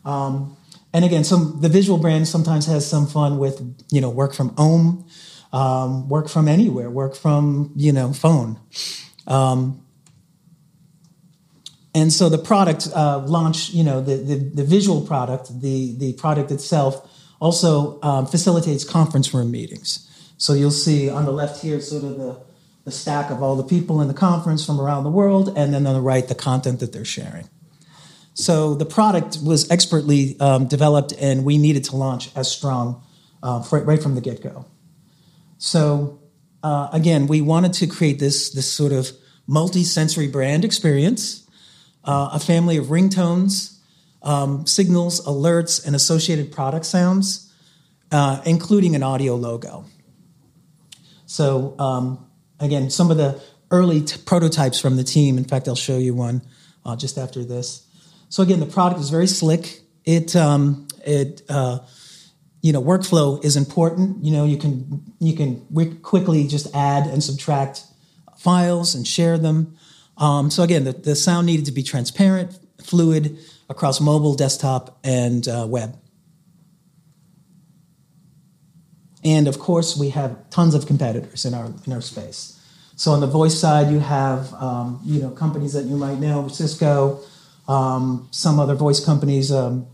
Um, 0.04 0.56
and 0.92 1.04
again, 1.04 1.24
some 1.24 1.60
the 1.60 1.68
visual 1.68 1.98
brand 1.98 2.28
sometimes 2.28 2.66
has 2.66 2.88
some 2.88 3.06
fun 3.06 3.38
with 3.38 3.62
you 3.90 4.00
know 4.00 4.10
work 4.10 4.34
from 4.34 4.50
home, 4.56 5.06
um, 5.52 6.08
work 6.08 6.28
from 6.28 6.48
anywhere, 6.48 6.90
work 6.90 7.14
from 7.14 7.72
you 7.76 7.92
know 7.92 8.12
phone. 8.12 8.58
Um, 9.26 9.81
and 11.94 12.12
so 12.12 12.28
the 12.28 12.38
product 12.38 12.88
uh, 12.94 13.18
launch, 13.18 13.70
you 13.70 13.84
know, 13.84 14.00
the, 14.00 14.16
the, 14.16 14.36
the, 14.36 14.64
visual 14.64 15.02
product, 15.02 15.60
the, 15.60 15.94
the 15.96 16.14
product 16.14 16.50
itself 16.50 17.08
also 17.38 18.00
um, 18.02 18.26
facilitates 18.26 18.84
conference 18.84 19.34
room 19.34 19.50
meetings. 19.50 20.08
So 20.38 20.54
you'll 20.54 20.70
see 20.70 21.10
on 21.10 21.24
the 21.24 21.32
left 21.32 21.62
here 21.62 21.80
sort 21.80 22.04
of 22.04 22.16
the, 22.16 22.40
the 22.84 22.90
stack 22.90 23.30
of 23.30 23.42
all 23.42 23.56
the 23.56 23.64
people 23.64 24.00
in 24.00 24.08
the 24.08 24.14
conference 24.14 24.64
from 24.64 24.80
around 24.80 25.04
the 25.04 25.10
world, 25.10 25.52
and 25.56 25.74
then 25.74 25.86
on 25.86 25.94
the 25.94 26.00
right, 26.00 26.26
the 26.26 26.34
content 26.34 26.80
that 26.80 26.92
they're 26.92 27.04
sharing. 27.04 27.48
So 28.34 28.74
the 28.74 28.86
product 28.86 29.38
was 29.44 29.70
expertly 29.70 30.38
um, 30.40 30.66
developed, 30.66 31.12
and 31.12 31.44
we 31.44 31.58
needed 31.58 31.84
to 31.84 31.96
launch 31.96 32.34
as 32.34 32.50
strong 32.50 33.02
uh, 33.42 33.62
right 33.70 34.02
from 34.02 34.14
the 34.14 34.20
get 34.20 34.42
go. 34.42 34.64
So 35.58 36.20
uh, 36.62 36.88
again, 36.92 37.26
we 37.26 37.40
wanted 37.40 37.74
to 37.74 37.86
create 37.86 38.18
this 38.18 38.50
this 38.50 38.70
sort 38.70 38.92
of 38.92 39.10
multi-sensory 39.46 40.28
brand 40.28 40.64
experience, 40.64 41.41
uh, 42.04 42.30
a 42.32 42.40
family 42.40 42.76
of 42.76 42.86
ringtones, 42.86 43.78
um, 44.22 44.66
signals, 44.66 45.24
alerts, 45.26 45.84
and 45.86 45.96
associated 45.96 46.52
product 46.52 46.86
sounds, 46.86 47.52
uh, 48.10 48.40
including 48.44 48.94
an 48.94 49.02
audio 49.02 49.34
logo. 49.34 49.84
So 51.26 51.74
um, 51.78 52.26
again, 52.60 52.90
some 52.90 53.10
of 53.10 53.16
the 53.16 53.42
early 53.72 54.02
t- 54.02 54.20
prototypes 54.24 54.78
from 54.78 54.96
the 54.96 55.02
team. 55.02 55.38
In 55.38 55.44
fact, 55.44 55.66
I'll 55.66 55.74
show 55.74 55.98
you 55.98 56.14
one 56.14 56.42
uh, 56.84 56.94
just 56.94 57.18
after 57.18 57.42
this. 57.44 57.86
So 58.28 58.42
again, 58.42 58.60
the 58.60 58.66
product 58.66 59.00
is 59.00 59.10
very 59.10 59.26
slick. 59.26 59.80
It 60.04 60.36
um, 60.36 60.86
it 61.04 61.42
uh, 61.48 61.80
you 62.60 62.72
know 62.72 62.82
workflow 62.82 63.42
is 63.44 63.56
important. 63.56 64.22
You 64.24 64.32
know 64.32 64.44
you 64.44 64.58
can 64.58 65.02
you 65.18 65.34
can 65.34 65.66
quickly 66.02 66.46
just 66.46 66.72
add 66.74 67.06
and 67.06 67.24
subtract 67.24 67.84
files 68.36 68.94
and 68.94 69.06
share 69.06 69.38
them. 69.38 69.76
Um, 70.22 70.50
so 70.50 70.62
again, 70.62 70.84
the, 70.84 70.92
the 70.92 71.16
sound 71.16 71.48
needed 71.48 71.66
to 71.66 71.72
be 71.72 71.82
transparent, 71.82 72.56
fluid 72.80 73.38
across 73.68 74.00
mobile, 74.00 74.34
desktop, 74.34 74.96
and 75.02 75.46
uh, 75.48 75.66
web. 75.68 75.98
And 79.24 79.48
of 79.48 79.58
course, 79.58 79.96
we 79.96 80.10
have 80.10 80.48
tons 80.50 80.76
of 80.76 80.86
competitors 80.86 81.44
in 81.44 81.54
our 81.54 81.72
in 81.86 81.92
our 81.92 82.00
space. 82.00 82.60
So 82.94 83.10
on 83.10 83.20
the 83.20 83.26
voice 83.26 83.58
side, 83.58 83.90
you 83.90 83.98
have 83.98 84.54
um, 84.54 85.00
you 85.04 85.20
know 85.20 85.30
companies 85.30 85.72
that 85.72 85.86
you 85.86 85.96
might 85.96 86.20
know, 86.20 86.46
Cisco, 86.46 87.20
um, 87.66 88.28
some 88.30 88.60
other 88.60 88.76
voice 88.76 89.04
companies, 89.04 89.50
um, 89.50 89.88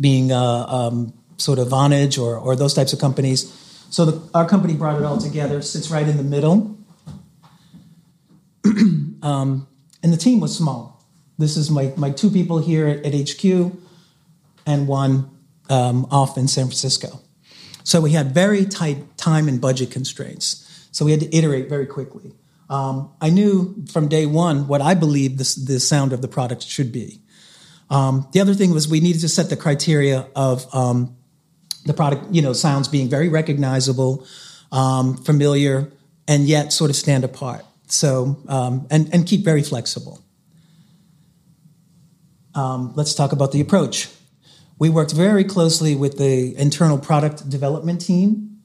being 0.00 0.32
uh, 0.32 0.66
um, 0.66 1.12
sort 1.36 1.58
of 1.58 1.68
Vonage 1.68 2.18
or 2.18 2.38
or 2.38 2.56
those 2.56 2.72
types 2.72 2.94
of 2.94 2.98
companies. 2.98 3.52
So 3.90 4.04
the, 4.06 4.30
our 4.32 4.48
company 4.48 4.74
brought 4.74 4.98
it 4.98 5.04
all 5.04 5.18
together, 5.18 5.60
sits 5.60 5.90
right 5.90 6.08
in 6.08 6.16
the 6.16 6.24
middle, 6.24 6.75
um, 9.22 9.66
and 10.02 10.12
the 10.12 10.16
team 10.16 10.40
was 10.40 10.56
small. 10.56 11.04
This 11.38 11.56
is 11.56 11.70
my 11.70 11.92
my 11.96 12.10
two 12.10 12.30
people 12.30 12.58
here 12.58 12.86
at, 12.86 13.04
at 13.04 13.30
HQ, 13.30 13.72
and 14.66 14.88
one 14.88 15.30
um, 15.68 16.06
off 16.10 16.38
in 16.38 16.48
San 16.48 16.66
Francisco. 16.66 17.20
So 17.84 18.00
we 18.00 18.12
had 18.12 18.32
very 18.32 18.64
tight 18.64 19.16
time 19.16 19.48
and 19.48 19.60
budget 19.60 19.90
constraints. 19.90 20.88
So 20.90 21.04
we 21.04 21.12
had 21.12 21.20
to 21.20 21.36
iterate 21.36 21.68
very 21.68 21.86
quickly. 21.86 22.32
Um, 22.68 23.12
I 23.20 23.30
knew 23.30 23.84
from 23.92 24.08
day 24.08 24.26
one 24.26 24.66
what 24.66 24.80
I 24.80 24.94
believed 24.94 25.38
the, 25.38 25.72
the 25.72 25.80
sound 25.80 26.12
of 26.12 26.20
the 26.20 26.28
product 26.28 26.64
should 26.64 26.90
be. 26.90 27.20
Um, 27.88 28.26
the 28.32 28.40
other 28.40 28.54
thing 28.54 28.72
was 28.72 28.88
we 28.88 29.00
needed 29.00 29.20
to 29.20 29.28
set 29.28 29.50
the 29.50 29.56
criteria 29.56 30.26
of 30.34 30.66
um, 30.74 31.16
the 31.84 31.94
product, 31.94 32.26
you 32.32 32.42
know, 32.42 32.52
sounds 32.52 32.88
being 32.88 33.08
very 33.08 33.28
recognizable, 33.28 34.26
um, 34.72 35.16
familiar, 35.16 35.92
and 36.26 36.46
yet 36.46 36.72
sort 36.72 36.90
of 36.90 36.96
stand 36.96 37.22
apart. 37.22 37.64
So 37.86 38.38
um, 38.48 38.86
and 38.90 39.12
and 39.12 39.26
keep 39.26 39.44
very 39.44 39.62
flexible. 39.62 40.22
Um, 42.54 42.92
let's 42.96 43.14
talk 43.14 43.32
about 43.32 43.52
the 43.52 43.60
approach. 43.60 44.08
We 44.78 44.88
worked 44.88 45.12
very 45.12 45.44
closely 45.44 45.94
with 45.94 46.18
the 46.18 46.56
internal 46.56 46.98
product 46.98 47.48
development 47.48 48.00
team 48.00 48.60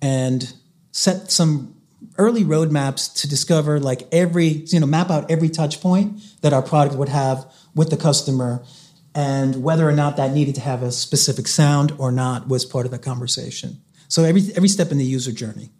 and 0.00 0.52
set 0.92 1.30
some 1.30 1.74
early 2.16 2.44
roadmaps 2.44 3.14
to 3.20 3.28
discover 3.28 3.78
like 3.80 4.02
every, 4.12 4.46
you 4.46 4.80
know, 4.80 4.86
map 4.86 5.10
out 5.10 5.30
every 5.30 5.48
touch 5.48 5.80
point 5.80 6.20
that 6.42 6.52
our 6.52 6.62
product 6.62 6.96
would 6.96 7.08
have 7.08 7.50
with 7.74 7.90
the 7.90 7.96
customer 7.96 8.64
and 9.14 9.62
whether 9.62 9.88
or 9.88 9.92
not 9.92 10.16
that 10.16 10.32
needed 10.32 10.54
to 10.56 10.60
have 10.60 10.82
a 10.82 10.92
specific 10.92 11.48
sound 11.48 11.92
or 11.98 12.12
not 12.12 12.48
was 12.48 12.64
part 12.64 12.86
of 12.86 12.92
the 12.92 12.98
conversation. 12.98 13.80
So 14.08 14.24
every 14.24 14.42
every 14.56 14.68
step 14.68 14.90
in 14.90 14.98
the 14.98 15.04
user 15.04 15.32
journey. 15.32 15.70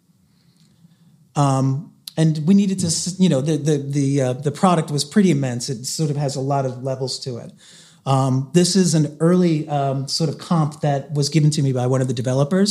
Um, 1.39 1.93
and 2.17 2.45
we 2.45 2.53
needed 2.53 2.79
to, 2.79 2.89
you 3.17 3.29
know, 3.29 3.39
the 3.39 3.55
the 3.55 3.77
the 3.77 4.21
uh, 4.21 4.33
the 4.33 4.51
product 4.51 4.91
was 4.91 5.05
pretty 5.05 5.31
immense. 5.31 5.69
It 5.69 5.85
sort 5.85 6.09
of 6.09 6.17
has 6.17 6.35
a 6.35 6.41
lot 6.41 6.65
of 6.65 6.83
levels 6.83 7.17
to 7.19 7.37
it. 7.37 7.53
Um, 8.05 8.49
this 8.53 8.75
is 8.75 8.93
an 8.93 9.15
early 9.19 9.67
um, 9.69 10.07
sort 10.07 10.29
of 10.29 10.37
comp 10.37 10.81
that 10.81 11.13
was 11.13 11.29
given 11.29 11.49
to 11.51 11.61
me 11.61 11.71
by 11.71 11.87
one 11.87 12.01
of 12.01 12.07
the 12.07 12.13
developers 12.13 12.69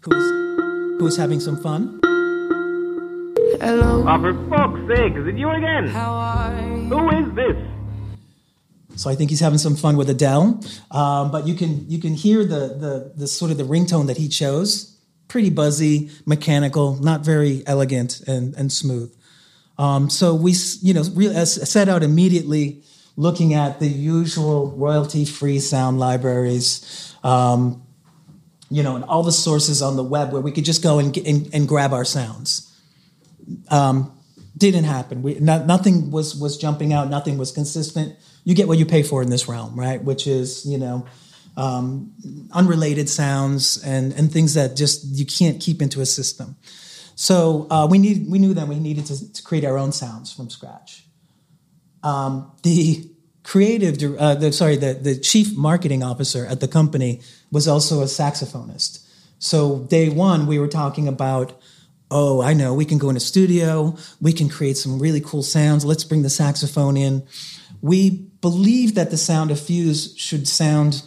who 0.00 0.10
was, 0.10 0.98
who 0.98 1.04
was 1.04 1.16
having 1.16 1.40
some 1.40 1.56
fun. 1.62 2.00
Hello. 3.60 4.04
Oh, 4.08 4.18
for 4.20 4.32
fuck's 4.50 4.80
sake, 4.88 5.14
is 5.14 5.26
it 5.26 5.36
you 5.36 5.50
again? 5.50 5.88
How 5.88 6.12
are 6.12 6.54
you? 6.60 6.88
Who 6.88 7.10
is 7.10 7.34
this? 7.34 7.56
So 9.00 9.10
I 9.10 9.14
think 9.14 9.30
he's 9.30 9.40
having 9.40 9.58
some 9.58 9.76
fun 9.76 9.96
with 9.96 10.10
Adele, 10.10 10.60
um, 10.90 11.30
but 11.30 11.46
you 11.46 11.54
can 11.54 11.88
you 11.88 12.00
can 12.00 12.14
hear 12.14 12.44
the, 12.44 12.74
the 12.84 13.12
the 13.14 13.28
sort 13.28 13.52
of 13.52 13.58
the 13.58 13.64
ringtone 13.64 14.08
that 14.08 14.16
he 14.16 14.28
chose. 14.28 14.97
Pretty 15.28 15.50
buzzy, 15.50 16.10
mechanical, 16.26 16.96
not 16.96 17.24
very 17.24 17.62
elegant 17.66 18.20
and 18.26 18.54
and 18.54 18.72
smooth. 18.72 19.14
Um, 19.76 20.10
so 20.10 20.34
we 20.34 20.54
you 20.82 20.94
know 20.94 21.04
re- 21.14 21.44
set 21.44 21.88
out 21.88 22.02
immediately 22.02 22.82
looking 23.18 23.52
at 23.52 23.80
the 23.80 23.88
usual 23.88 24.70
royalty 24.76 25.24
free 25.24 25.58
sound 25.58 25.98
libraries, 25.98 27.12
um, 27.24 27.82
you 28.70 28.80
know, 28.84 28.94
and 28.94 29.04
all 29.04 29.24
the 29.24 29.32
sources 29.32 29.82
on 29.82 29.96
the 29.96 30.04
web 30.04 30.32
where 30.32 30.40
we 30.40 30.52
could 30.52 30.64
just 30.64 30.84
go 30.84 31.00
and, 31.00 31.16
and, 31.18 31.52
and 31.52 31.66
grab 31.66 31.92
our 31.92 32.04
sounds. 32.04 32.72
Um, 33.70 34.16
didn't 34.56 34.84
happen. 34.84 35.22
We, 35.22 35.34
not, 35.40 35.66
nothing 35.66 36.12
was, 36.12 36.36
was 36.36 36.56
jumping 36.56 36.92
out, 36.92 37.10
nothing 37.10 37.38
was 37.38 37.50
consistent. 37.50 38.16
You 38.44 38.54
get 38.54 38.68
what 38.68 38.78
you 38.78 38.86
pay 38.86 39.02
for 39.02 39.20
in 39.20 39.30
this 39.30 39.48
realm, 39.48 39.78
right? 39.78 40.02
Which 40.02 40.28
is, 40.28 40.64
you 40.64 40.78
know, 40.78 41.04
um, 41.58 42.12
unrelated 42.52 43.08
sounds 43.08 43.82
and, 43.84 44.12
and 44.12 44.32
things 44.32 44.54
that 44.54 44.76
just 44.76 45.04
you 45.04 45.26
can't 45.26 45.60
keep 45.60 45.82
into 45.82 46.00
a 46.00 46.06
system. 46.06 46.56
So 47.16 47.66
uh, 47.68 47.88
we 47.90 47.98
need 47.98 48.30
we 48.30 48.38
knew 48.38 48.54
then 48.54 48.68
we 48.68 48.78
needed 48.78 49.06
to, 49.06 49.32
to 49.32 49.42
create 49.42 49.64
our 49.64 49.76
own 49.76 49.90
sounds 49.90 50.32
from 50.32 50.48
scratch. 50.50 51.04
Um, 52.04 52.52
the 52.62 53.10
creative, 53.42 53.96
uh, 54.20 54.36
the, 54.36 54.52
sorry, 54.52 54.76
the, 54.76 54.94
the 54.94 55.18
chief 55.18 55.56
marketing 55.56 56.04
officer 56.04 56.46
at 56.46 56.60
the 56.60 56.68
company 56.68 57.22
was 57.50 57.66
also 57.66 58.02
a 58.02 58.04
saxophonist. 58.04 59.04
So 59.40 59.80
day 59.80 60.08
one, 60.10 60.46
we 60.46 60.60
were 60.60 60.68
talking 60.68 61.08
about, 61.08 61.60
oh, 62.08 62.40
I 62.40 62.52
know, 62.52 62.72
we 62.72 62.84
can 62.84 62.98
go 62.98 63.10
in 63.10 63.16
a 63.16 63.20
studio, 63.20 63.96
we 64.20 64.32
can 64.32 64.48
create 64.48 64.76
some 64.76 65.00
really 65.00 65.20
cool 65.20 65.42
sounds. 65.42 65.84
Let's 65.84 66.04
bring 66.04 66.22
the 66.22 66.30
saxophone 66.30 66.96
in. 66.96 67.26
We 67.80 68.10
believe 68.40 68.94
that 68.94 69.10
the 69.10 69.16
sound 69.16 69.50
of 69.50 69.58
Fuze 69.58 70.16
should 70.16 70.46
sound 70.46 71.02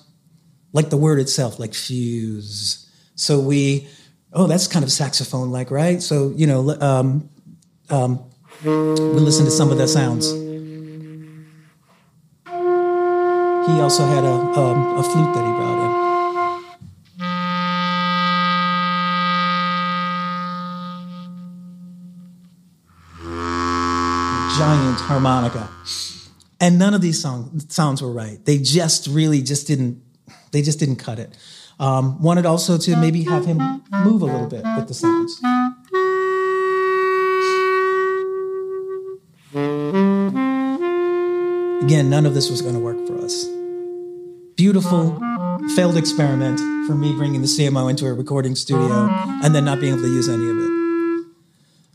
like 0.74 0.90
the 0.90 0.98
word 0.98 1.20
itself, 1.20 1.60
like 1.60 1.72
Fuze. 1.72 2.88
So 3.16 3.40
we, 3.40 3.88
oh, 4.34 4.48
that's 4.48 4.68
kind 4.68 4.84
of 4.84 4.92
saxophone 4.92 5.52
like, 5.52 5.72
right? 5.72 6.02
So, 6.02 6.34
you 6.36 6.48
know, 6.48 6.78
um, 6.80 7.30
um, 7.90 8.24
we 8.64 8.70
listen 8.70 9.46
to 9.46 9.52
some 9.52 9.72
of 9.72 9.78
the 9.78 9.88
sounds. 9.88 10.32
he 13.68 13.80
also 13.80 14.04
had 14.06 14.24
a, 14.24 14.34
um, 14.34 14.98
a 14.98 15.04
flute 15.04 15.34
that 15.36 15.46
he 15.46 15.52
brought 15.52 15.86
in. 15.86 15.92
giant 24.58 25.00
harmonica. 25.00 25.70
And 26.60 26.78
none 26.78 26.94
of 26.94 27.02
these 27.02 27.22
song, 27.22 27.60
sounds 27.70 28.02
were 28.02 28.12
right. 28.12 28.44
They 28.46 28.58
just 28.58 29.08
really 29.08 29.42
just 29.42 29.66
didn't, 29.66 30.04
they 30.52 30.62
just 30.62 30.80
didn't 30.80 30.98
cut 30.98 31.20
it. 31.20 31.36
Um, 31.80 32.22
wanted 32.22 32.46
also 32.46 32.78
to 32.78 32.96
maybe 32.96 33.24
have 33.24 33.46
him 33.46 33.58
move 34.04 34.22
a 34.22 34.26
little 34.26 34.48
bit 34.48 34.64
with 34.78 34.88
the 34.88 34.94
sounds. 34.94 35.40
Again, 41.84 42.10
none 42.10 42.26
of 42.26 42.34
this 42.34 42.50
was 42.50 42.62
going 42.62 42.76
to 42.76 42.80
work 42.80 43.06
for 43.08 43.18
us 43.24 43.46
beautiful 44.62 45.20
failed 45.76 45.98
experiment 45.98 46.60
for 46.86 46.94
me 46.94 47.12
bringing 47.16 47.42
the 47.42 47.48
CMO 47.48 47.90
into 47.90 48.06
a 48.06 48.14
recording 48.14 48.54
studio 48.54 49.10
and 49.44 49.56
then 49.56 49.66
not 49.66 49.80
being 49.80 49.94
able 49.94 50.04
to 50.04 50.08
use 50.08 50.30
any 50.30 50.48
of 50.48 50.56
it. 50.56 51.26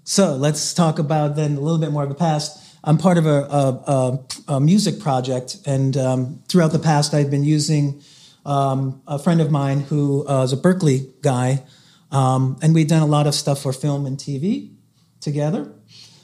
So 0.02 0.34
let's 0.34 0.74
talk 0.74 0.98
about 0.98 1.36
then 1.36 1.56
a 1.56 1.60
little 1.60 1.78
bit 1.78 1.92
more 1.92 2.02
of 2.02 2.08
the 2.08 2.16
past. 2.16 2.60
I'm 2.82 2.98
part 2.98 3.18
of 3.18 3.26
a, 3.26 3.42
a, 3.42 4.18
a, 4.48 4.54
a 4.54 4.60
music 4.60 4.98
project, 4.98 5.58
and 5.64 5.96
um, 5.96 6.42
throughout 6.48 6.72
the 6.72 6.80
past, 6.80 7.14
I've 7.14 7.30
been 7.30 7.44
using 7.44 8.02
um, 8.46 9.02
a 9.06 9.18
friend 9.18 9.40
of 9.40 9.50
mine 9.50 9.80
who 9.80 10.26
uh, 10.26 10.44
is 10.44 10.52
a 10.52 10.56
Berklee 10.56 11.20
guy, 11.20 11.64
um, 12.10 12.56
and 12.62 12.74
we'd 12.74 12.88
done 12.88 13.02
a 13.02 13.06
lot 13.06 13.26
of 13.26 13.34
stuff 13.34 13.60
for 13.60 13.72
film 13.72 14.06
and 14.06 14.16
TV 14.16 14.72
together. 15.20 15.72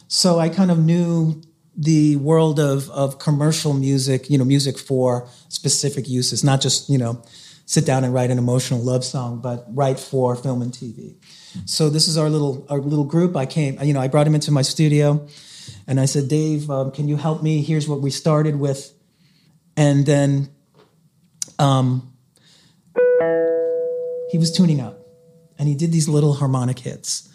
So 0.09 0.39
I 0.39 0.49
kind 0.49 0.71
of 0.71 0.79
knew 0.79 1.43
the 1.77 2.17
world 2.17 2.61
of, 2.61 2.89
of 2.91 3.19
commercial 3.19 3.73
music, 3.73 4.31
you 4.31 4.39
know, 4.39 4.45
music 4.45 4.79
for 4.79 5.29
specific 5.49 6.09
uses, 6.09 6.45
not 6.45 6.61
just, 6.61 6.89
you 6.89 6.99
know, 6.99 7.23
sit 7.67 7.87
down 7.87 8.05
and 8.05 8.13
write 8.15 8.31
an 8.31 8.39
emotional 8.39 8.81
love 8.81 9.05
song, 9.05 9.41
but 9.41 9.65
write 9.69 9.99
for 9.99 10.37
film 10.37 10.63
and 10.63 10.73
TV. 10.73 11.17
So 11.65 11.91
this 11.91 12.09
is 12.09 12.17
our 12.17 12.31
little 12.31 12.67
our 12.71 12.79
little 12.79 13.05
group. 13.05 13.37
I 13.37 13.47
came, 13.47 13.83
you 13.83 13.95
know, 13.95 14.01
I 14.01 14.09
brought 14.09 14.27
him 14.27 14.35
into 14.35 14.53
my 14.53 14.63
studio, 14.63 15.27
and 15.87 15.99
I 15.99 16.05
said, 16.05 16.29
Dave, 16.29 16.71
um, 16.71 16.93
can 16.93 17.09
you 17.09 17.17
help 17.17 17.43
me? 17.43 17.63
Here's 17.63 17.89
what 17.89 18.01
we 18.01 18.11
started 18.11 18.57
with, 18.57 18.93
and 19.77 20.07
then, 20.07 20.51
um, 21.59 22.12
he 24.33 24.39
was 24.39 24.51
tuning 24.51 24.81
up, 24.81 24.99
and 25.59 25.69
he 25.69 25.75
did 25.75 25.93
these 25.93 26.09
little 26.09 26.33
harmonic 26.33 26.79
hits, 26.79 27.29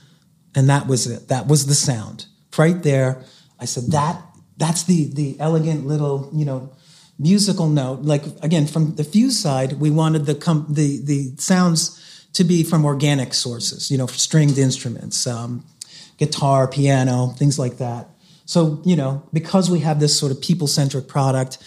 and 0.55 0.67
that 0.67 0.87
was 0.87 1.05
it. 1.05 1.27
That 1.27 1.45
was 1.45 1.67
the 1.67 1.75
sound 1.75 2.25
right 2.57 2.81
there. 2.81 3.23
I 3.59 3.65
said 3.65 3.91
that 3.91 4.19
that's 4.57 4.83
the 4.83 5.13
the 5.13 5.39
elegant 5.39 5.85
little 5.85 6.29
you 6.33 6.43
know 6.43 6.73
musical 7.19 7.69
note. 7.69 8.01
Like 8.01 8.23
again, 8.41 8.65
from 8.65 8.95
the 8.95 9.03
Fuze 9.03 9.33
side, 9.33 9.73
we 9.73 9.91
wanted 9.91 10.25
the 10.25 10.35
com- 10.35 10.65
the 10.69 10.99
the 11.03 11.35
sounds 11.37 12.27
to 12.33 12.43
be 12.43 12.63
from 12.63 12.83
organic 12.83 13.35
sources. 13.35 13.89
You 13.91 13.99
know, 13.99 14.07
stringed 14.07 14.57
instruments, 14.57 15.27
um, 15.27 15.63
guitar, 16.17 16.67
piano, 16.67 17.27
things 17.37 17.59
like 17.59 17.77
that. 17.77 18.09
So 18.45 18.81
you 18.83 18.95
know, 18.95 19.23
because 19.31 19.69
we 19.69 19.81
have 19.81 19.99
this 19.99 20.17
sort 20.17 20.31
of 20.31 20.41
people 20.41 20.65
centric 20.65 21.07
product, 21.07 21.59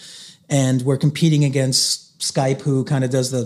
and 0.49 0.81
we're 0.81 0.97
competing 0.97 1.45
against 1.45 2.19
Skype, 2.19 2.61
who 2.61 2.83
kind 2.83 3.05
of 3.05 3.09
does 3.09 3.31
the 3.31 3.45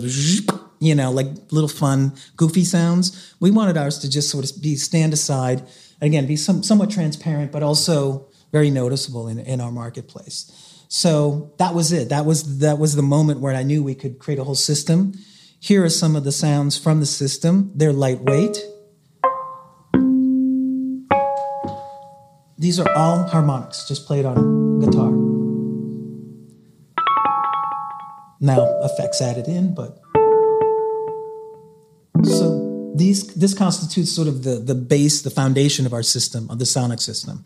you 0.78 0.94
know 0.94 1.10
like 1.10 1.26
little 1.50 1.68
fun 1.68 2.14
goofy 2.36 2.64
sounds. 2.64 3.34
We 3.40 3.50
wanted 3.50 3.76
ours 3.76 3.98
to 4.00 4.10
just 4.10 4.30
sort 4.30 4.50
of 4.50 4.62
be 4.62 4.76
stand 4.76 5.12
aside. 5.12 5.62
Again, 6.00 6.26
be 6.26 6.36
some, 6.36 6.62
somewhat 6.62 6.90
transparent, 6.90 7.52
but 7.52 7.62
also 7.62 8.28
very 8.52 8.70
noticeable 8.70 9.28
in, 9.28 9.38
in 9.38 9.60
our 9.60 9.72
marketplace. 9.72 10.52
So 10.88 11.52
that 11.58 11.74
was 11.74 11.92
it. 11.92 12.10
That 12.10 12.24
was 12.26 12.58
that 12.58 12.78
was 12.78 12.94
the 12.94 13.02
moment 13.02 13.40
where 13.40 13.54
I 13.54 13.62
knew 13.62 13.82
we 13.82 13.94
could 13.94 14.18
create 14.18 14.38
a 14.38 14.44
whole 14.44 14.54
system. 14.54 15.14
Here 15.58 15.84
are 15.84 15.90
some 15.90 16.14
of 16.14 16.24
the 16.24 16.32
sounds 16.32 16.78
from 16.78 17.00
the 17.00 17.06
system. 17.06 17.72
They're 17.74 17.92
lightweight. 17.92 18.58
These 22.58 22.78
are 22.80 22.90
all 22.92 23.24
harmonics, 23.24 23.86
just 23.86 24.06
played 24.06 24.24
on 24.24 24.80
guitar. 24.80 25.10
Now 28.40 28.80
effects 28.82 29.20
added 29.20 29.48
in, 29.48 29.74
but 29.74 29.98
so 32.24 32.92
these 32.94 33.26
this 33.34 33.54
constitutes 33.54 34.12
sort 34.12 34.28
of 34.28 34.42
the 34.42 34.56
the 34.56 34.74
base, 34.74 35.22
the 35.22 35.30
foundation 35.30 35.86
of 35.86 35.92
our 35.92 36.02
system, 36.02 36.50
of 36.50 36.58
the 36.58 36.66
sonic 36.66 37.00
system, 37.00 37.44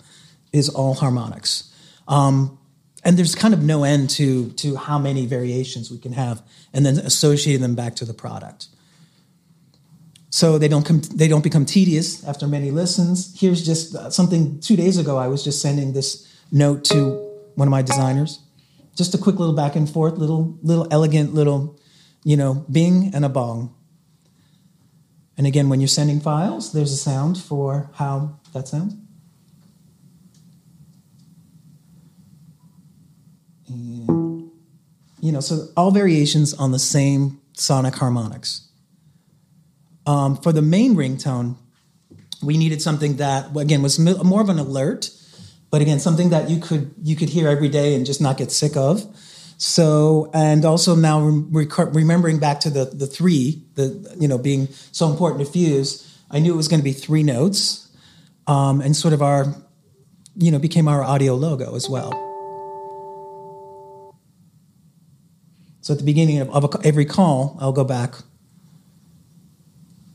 is 0.53 0.69
all 0.69 0.95
harmonics. 0.95 1.73
Um, 2.07 2.59
and 3.03 3.17
there's 3.17 3.35
kind 3.35 3.55
of 3.55 3.63
no 3.63 3.85
end 3.85 4.11
to 4.11 4.51
to 4.53 4.77
how 4.77 4.99
many 4.99 5.27
variations 5.27 5.91
we 5.91 5.99
can 5.99 6.13
have, 6.13 6.43
and 6.73 6.85
then 6.85 6.99
associating 6.99 7.63
them 7.63 7.75
back 7.75 7.97
to 7.97 8.05
the 8.05 8.15
product. 8.15 8.67
So 10.31 10.59
they 10.59 10.69
don't 10.69 10.85
they 11.17 11.27
don't 11.27 11.43
become 11.43 11.65
tedious 11.65 12.25
after 12.25 12.47
many 12.47 12.71
listens. 12.71 13.39
Here's 13.39 13.65
just 13.65 13.95
uh, 13.95 14.11
something. 14.11 14.61
Two 14.61 14.77
days 14.77 14.97
ago, 14.97 15.17
I 15.17 15.27
was 15.29 15.43
just 15.43 15.61
sending 15.61 15.93
this 15.93 16.29
note 16.53 16.85
to 16.85 17.17
one 17.57 17.67
of 17.67 17.71
my 17.71 17.83
designers. 17.83 18.41
Just 18.95 19.15
a 19.15 19.19
quick 19.19 19.37
little 19.37 19.55
back 19.55 19.75
and 19.75 19.91
forth, 19.91 20.19
little 20.19 20.59
little 20.63 20.87
elegant 20.91 21.35
little, 21.35 21.81
you 22.23 22.37
know, 22.37 22.65
bing 22.71 23.11
and 23.15 23.25
a 23.25 23.29
bong. 23.29 23.75
And 25.41 25.47
again, 25.47 25.71
when 25.71 25.81
you're 25.81 25.89
sending 25.89 26.21
files, 26.21 26.75
there's 26.75 26.93
a 26.93 26.99
sound 26.99 27.39
for 27.39 27.89
how 27.95 28.39
that 28.53 28.69
sounds. 28.69 28.95
And, 33.67 34.51
you 35.19 35.33
know, 35.33 35.41
so 35.41 35.69
all 35.79 35.93
variations 35.93 36.53
on 36.53 36.73
the 36.73 36.79
same 36.79 37.41
sonic 37.55 37.95
harmonics. 37.95 38.69
Um, 40.07 40.37
for 40.37 40.53
the 40.53 40.61
main 40.61 40.95
ringtone, 40.95 41.57
we 42.43 42.59
needed 42.59 42.83
something 42.83 43.17
that, 43.17 43.57
again, 43.57 43.81
was 43.81 43.99
more 43.99 44.43
of 44.43 44.51
an 44.51 44.59
alert, 44.59 45.09
but 45.71 45.81
again, 45.81 46.01
something 46.01 46.29
that 46.29 46.51
you 46.51 46.61
could 46.61 46.93
you 47.03 47.17
could 47.17 47.31
hear 47.31 47.49
every 47.49 47.71
day 47.71 47.95
and 47.95 48.05
just 48.05 48.21
not 48.21 48.37
get 48.37 48.53
sick 48.53 48.77
of. 48.77 49.07
So, 49.63 50.31
and 50.33 50.65
also 50.65 50.97
now 50.97 51.21
remembering 51.21 52.39
back 52.39 52.61
to 52.61 52.71
the 52.71 52.87
the 52.87 53.07
three, 53.07 53.63
the 53.75 54.17
you 54.19 54.27
know 54.27 54.39
being 54.39 54.69
so 54.91 55.11
important 55.11 55.47
to 55.47 55.53
Fuze, 55.53 56.11
I 56.31 56.39
knew 56.39 56.55
it 56.55 56.57
was 56.57 56.67
going 56.67 56.81
to 56.81 56.85
be 56.85 56.95
three 56.95 57.23
notes, 57.23 57.95
um, 58.47 58.81
and 58.81 58.97
sort 58.97 59.13
of 59.13 59.21
our, 59.21 59.55
you 60.35 60.51
know, 60.51 60.59
became 60.59 60.89
our 60.89 61.03
audio 61.03 61.35
logo 61.35 61.77
as 61.77 61.91
well. 61.91 62.11
So 65.83 65.93
at 65.93 65.99
the 65.99 66.07
beginning 66.07 66.39
of, 66.39 66.49
of 66.49 66.65
a, 66.65 66.79
every 66.83 67.05
call, 67.05 67.59
I'll 67.61 67.73
go 67.73 67.85
back. 67.85 68.15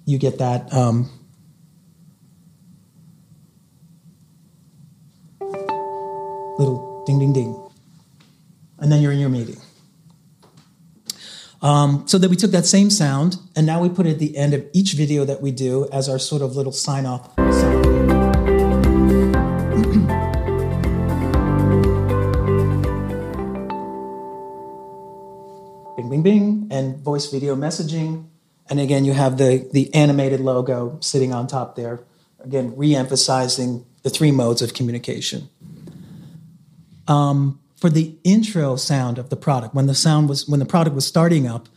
You 0.07 0.17
get 0.17 0.39
that 0.39 0.73
um, 0.73 1.07
little 6.57 7.03
ding, 7.05 7.19
ding, 7.19 7.33
ding. 7.33 7.64
And 8.85 8.91
then 8.91 9.01
you're 9.01 9.11
in 9.11 9.17
your 9.17 9.29
meeting. 9.29 9.57
Um, 11.63 12.07
so 12.07 12.19
then 12.19 12.29
we 12.29 12.35
took 12.35 12.51
that 12.51 12.67
same 12.67 12.91
sound 12.91 13.37
and 13.55 13.65
now 13.65 13.81
we 13.81 13.89
put 13.89 14.05
it 14.05 14.11
at 14.11 14.19
the 14.19 14.37
end 14.37 14.53
of 14.53 14.63
each 14.73 14.93
video 14.93 15.25
that 15.25 15.41
we 15.41 15.49
do 15.49 15.89
as 15.91 16.07
our 16.07 16.19
sort 16.19 16.43
of 16.43 16.55
little 16.55 16.71
sign 16.71 17.07
off 17.07 17.35
bing, 25.97 26.09
bing, 26.11 26.21
bing, 26.21 26.67
and 26.69 26.99
voice 26.99 27.31
video 27.31 27.55
messaging. 27.55 28.27
And 28.69 28.79
again, 28.79 29.03
you 29.03 29.13
have 29.13 29.39
the, 29.39 29.67
the 29.73 29.91
animated 29.95 30.41
logo 30.41 30.99
sitting 31.01 31.33
on 31.33 31.47
top 31.47 31.75
there, 31.75 32.03
again, 32.39 32.75
re 32.77 32.95
emphasizing 32.95 33.83
the 34.03 34.11
three 34.11 34.31
modes 34.31 34.61
of 34.61 34.75
communication. 34.75 35.49
Um, 37.07 37.59
for 37.85 37.91
the 37.91 38.17
intro 38.23 38.75
sound 38.75 39.19
of 39.19 39.29
the 39.29 39.35
product, 39.35 39.75
when 39.75 39.85
the 39.85 39.93
sound 39.93 40.27
was 40.27 40.49
when 40.49 40.59
the 40.59 40.65
product 40.65 40.95
was 40.95 41.05
starting 41.05 41.45
up, 41.45 41.69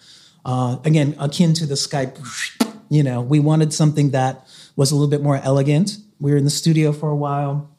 uh, 0.47 0.79
again, 0.83 1.15
akin 1.19 1.53
to 1.53 1.67
the 1.67 1.75
Skype, 1.75 2.17
you 2.89 3.03
know, 3.03 3.21
we 3.21 3.39
wanted 3.39 3.75
something 3.75 4.13
that 4.13 4.49
was 4.75 4.91
a 4.91 4.95
little 4.95 5.11
bit 5.11 5.21
more 5.21 5.37
elegant. 5.37 5.99
We 6.19 6.31
were 6.31 6.39
in 6.39 6.45
the 6.45 6.51
studio 6.51 6.93
for 6.93 7.11
a 7.11 7.15
while 7.15 7.71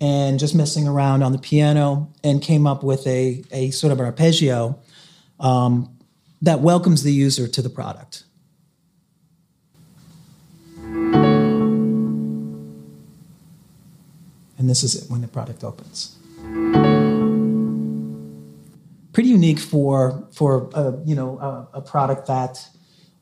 and 0.00 0.38
just 0.38 0.54
messing 0.54 0.86
around 0.86 1.24
on 1.24 1.32
the 1.32 1.38
piano 1.38 2.12
and 2.22 2.40
came 2.40 2.64
up 2.64 2.84
with 2.84 3.04
a, 3.08 3.42
a 3.50 3.72
sort 3.72 3.92
of 3.92 3.98
arpeggio 3.98 4.78
um, 5.40 5.98
that 6.42 6.60
welcomes 6.60 7.02
the 7.02 7.12
user 7.12 7.48
to 7.48 7.60
the 7.60 7.70
product. 7.70 8.22
And 14.58 14.70
this 14.70 14.84
is 14.84 14.94
it 14.94 15.10
when 15.10 15.22
the 15.22 15.26
product 15.26 15.64
opens. 15.64 16.16
Pretty 19.14 19.30
unique 19.30 19.60
for 19.60 20.28
for 20.32 20.68
a, 20.74 20.92
you 21.06 21.14
know 21.14 21.38
a, 21.38 21.78
a 21.78 21.80
product 21.80 22.26
that 22.26 22.68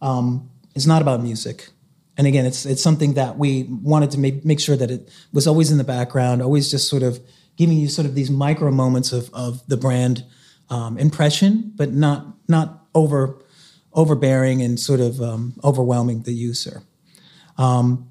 um, 0.01 0.51
is 0.75 0.87
not 0.87 1.03
about 1.03 1.23
music. 1.23 1.69
And 2.17 2.27
again, 2.27 2.45
it's 2.45 2.67
it's 2.67 2.83
something 2.83 3.15
that 3.15 3.39
we 3.39 3.65
wanted 3.65 4.11
to 4.13 4.19
make, 4.19 4.45
make 4.45 4.61
sure 4.61 4.77
that 4.77 4.91
it 4.91 5.09
was 5.33 5.47
always 5.47 5.71
in 5.71 5.79
the 5.79 5.85
background, 5.85 6.43
always 6.43 6.71
just 6.71 6.89
sort 6.89 7.03
of 7.03 7.21
giving 7.57 7.79
you 7.79 7.89
sort 7.89 8.07
of 8.07 8.15
these 8.15 8.31
micro 8.31 8.71
moments 8.71 9.13
of, 9.13 9.31
of 9.33 9.67
the 9.69 9.77
brand 9.77 10.25
um, 10.69 10.99
impression, 10.99 11.73
but 11.77 11.93
not 11.93 12.27
not 12.49 12.87
over 12.95 13.43
overbearing 13.93 14.63
and 14.63 14.81
sort 14.81 15.01
of 15.01 15.21
um, 15.21 15.55
overwhelming 15.63 16.23
the 16.23 16.33
user. 16.33 16.83
Um, 17.59 18.11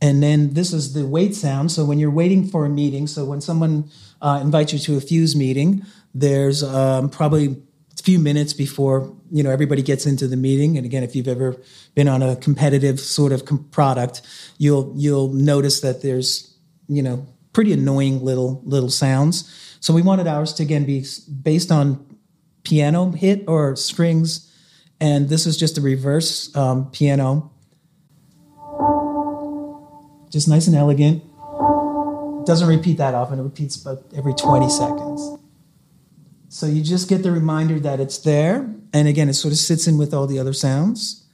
and 0.00 0.22
then 0.22 0.52
this 0.52 0.74
is 0.74 0.92
the 0.92 1.06
wait 1.06 1.34
sound. 1.34 1.72
So 1.72 1.84
when 1.86 1.98
you're 1.98 2.10
waiting 2.10 2.46
for 2.46 2.66
a 2.66 2.68
meeting, 2.68 3.06
so 3.06 3.24
when 3.24 3.40
someone 3.40 3.90
uh, 4.24 4.40
invites 4.40 4.72
you 4.72 4.78
to 4.80 4.96
a 4.96 5.00
Fuze 5.00 5.36
meeting, 5.36 5.84
there's 6.14 6.62
um, 6.62 7.10
probably 7.10 7.46
a 7.46 8.02
few 8.02 8.18
minutes 8.18 8.52
before 8.52 9.14
you 9.30 9.42
know 9.42 9.50
everybody 9.50 9.82
gets 9.82 10.06
into 10.06 10.26
the 10.26 10.36
meeting. 10.36 10.76
And 10.76 10.84
again, 10.84 11.04
if 11.04 11.14
you've 11.14 11.28
ever 11.28 11.56
been 11.94 12.08
on 12.08 12.22
a 12.22 12.34
competitive 12.34 12.98
sort 12.98 13.32
of 13.32 13.44
com- 13.44 13.64
product, 13.70 14.22
you'll 14.58 14.92
you'll 14.96 15.32
notice 15.32 15.80
that 15.82 16.02
there's 16.02 16.56
you 16.88 17.02
know 17.02 17.26
pretty 17.52 17.72
annoying 17.72 18.24
little 18.24 18.60
little 18.64 18.90
sounds 18.90 19.48
so 19.84 19.92
we 19.92 20.00
wanted 20.00 20.26
ours 20.26 20.54
to 20.54 20.62
again 20.62 20.86
be 20.86 21.04
based 21.42 21.70
on 21.70 22.06
piano 22.62 23.10
hit 23.10 23.44
or 23.46 23.76
strings, 23.76 24.50
and 24.98 25.28
this 25.28 25.44
is 25.44 25.58
just 25.58 25.76
a 25.76 25.82
reverse 25.82 26.56
um, 26.56 26.90
piano. 26.90 27.52
Just 30.30 30.48
nice 30.48 30.68
and 30.68 30.74
elegant. 30.74 31.22
Doesn't 32.46 32.68
repeat 32.68 32.98
that 32.98 33.14
often, 33.14 33.38
it 33.38 33.42
repeats 33.42 33.80
about 33.80 34.04
every 34.16 34.34
20 34.34 34.68
seconds. 34.68 35.38
So 36.48 36.66
you 36.66 36.82
just 36.82 37.08
get 37.08 37.22
the 37.22 37.32
reminder 37.32 37.80
that 37.80 38.00
it's 38.00 38.18
there, 38.18 38.70
and 38.92 39.08
again, 39.08 39.28
it 39.28 39.34
sort 39.34 39.52
of 39.52 39.58
sits 39.58 39.86
in 39.86 39.98
with 39.98 40.14
all 40.14 40.26
the 40.26 40.38
other 40.38 40.52
sounds. 40.52 41.24